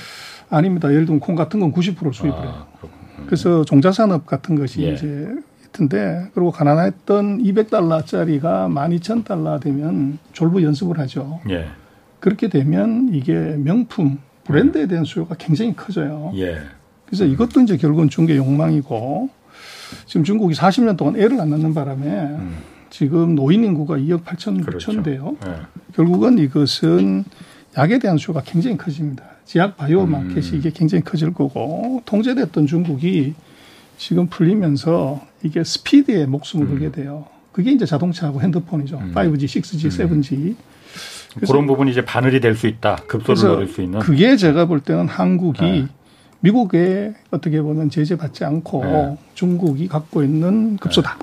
[0.51, 0.88] 아닙니다.
[0.88, 2.66] 예를 들면 콩 같은 건 90% 수입을 아, 해요.
[2.78, 3.26] 그렇군요.
[3.26, 4.92] 그래서 종자산업 같은 것이 예.
[4.92, 5.34] 이제
[5.64, 11.40] 있던데 그리고 가난했던 200달러짜리가 12,000달러 되면 졸부 연습을 하죠.
[11.51, 11.66] 예.
[12.20, 14.20] 그렇게 되면 이게 명품
[14.51, 16.32] 브랜드에 대한 수요가 굉장히 커져요.
[16.36, 16.59] 예.
[17.07, 19.28] 그래서 이것도 이제 결국은 중국의 욕망이고
[20.07, 22.59] 지금 중국이 40년 동안 애를 안 낳는 바람에 음.
[22.90, 24.92] 지금 노인 인구가 2억 8천 그렇죠.
[24.92, 25.36] 9천 대요.
[25.46, 25.55] 예.
[25.94, 27.24] 결국은 이것은
[27.76, 29.24] 약에 대한 수요가 굉장히 커집니다.
[29.44, 30.12] 지약 바이오 음.
[30.12, 30.59] 마켓이 음.
[30.59, 33.34] 이게 굉장히 커질 거고 통제됐던 중국이
[33.98, 36.70] 지금 풀리면서 이게 스피드에 목숨을 음.
[36.70, 37.26] 걸게 돼요.
[37.53, 38.98] 그게 이제 자동차하고 핸드폰이죠.
[38.98, 39.12] 음.
[39.14, 40.55] 5G, 6G, 7G.
[41.46, 42.96] 그런 부분이 이제 바늘이 될 수 있다.
[43.06, 44.00] 급소를 노릴 수 있는.
[44.00, 45.86] 그게 제가 볼 때는 한국이 네.
[46.40, 49.18] 미국에 어떻게 보면 제재받지 않고 네.
[49.34, 51.16] 중국이 갖고 있는 급소다.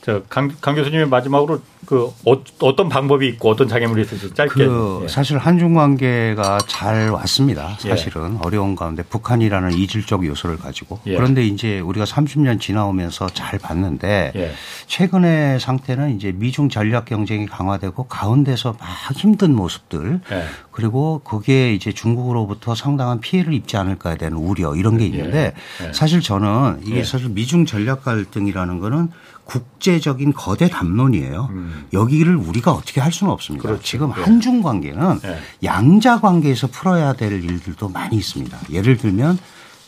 [0.00, 0.04] 네.
[0.04, 4.66] 저 강, 강 교수님이 마지막으로 그 어, 떤 방법이 있고 어떤 장애물이 있을지 짧게.
[4.66, 5.08] 그 예.
[5.08, 7.76] 사실 한중 관계가 잘 왔습니다.
[7.78, 8.38] 사실은 예.
[8.42, 11.16] 어려운 가운데 북한이라는 이질적 요소를 가지고 예.
[11.16, 14.52] 그런데 이제 우리가 30년 지나오면서 잘 봤는데 예.
[14.86, 20.44] 최근의 상태는 이제 미중 전략 경쟁이 강화되고 가운데서 막 힘든 모습들 예.
[20.70, 25.08] 그리고 그게 이제 중국으로부터 상당한 피해를 입지 않을까에 대한 우려 이런 게 예.
[25.08, 25.54] 있는데
[25.92, 29.10] 사실 저는 이게 사실 미중 전략 갈등이라는 거는
[29.50, 31.48] 국제적인 거대 담론이에요.
[31.50, 31.86] 음.
[31.92, 33.66] 여기를 우리가 어떻게 할 수는 없습니다.
[33.66, 33.82] 그렇죠.
[33.82, 34.22] 지금 네.
[34.22, 35.38] 한중 관계는 네.
[35.64, 38.56] 양자 관계에서 풀어야 될 일들도 많이 있습니다.
[38.70, 39.38] 예를 들면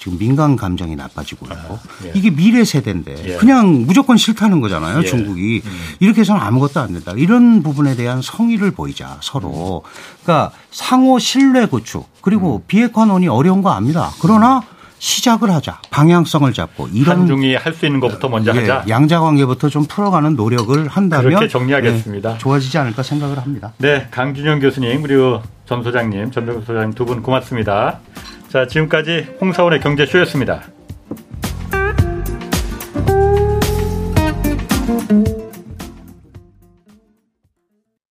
[0.00, 2.12] 지금 민간 감정이 나빠지고 있고 아, 예.
[2.16, 3.36] 이게 미래 세대인데 예.
[3.36, 4.98] 그냥 무조건 싫다는 거잖아요.
[4.98, 5.04] 예.
[5.04, 5.70] 중국이 음.
[6.00, 7.12] 이렇게 해서는 아무것도 안 된다.
[7.16, 9.84] 이런 부분에 대한 성의를 보이자 서로.
[9.84, 9.90] 음.
[10.24, 12.62] 그러니까 상호 신뢰 구축 그리고 음.
[12.66, 14.10] 비핵화논의 어려운 거 압니다.
[14.20, 14.62] 그러나
[15.06, 15.80] 시작을 하자.
[15.90, 18.84] 방향성을 잡고 이런 한중이 할 수 있는 것부터 먼저 예, 하자.
[18.88, 22.34] 양자 관계부터 좀 풀어가는 노력을 한다면 그렇게 정리하겠습니다.
[22.34, 23.72] 예, 좋아지지 않을까 생각을 합니다.
[23.78, 27.98] 네, 강준영 교수님 그리고 전 소장님, 전병 소장님 두 분 고맙습니다.
[28.48, 30.62] 자, 지금까지 홍사원의 경제쇼였습니다.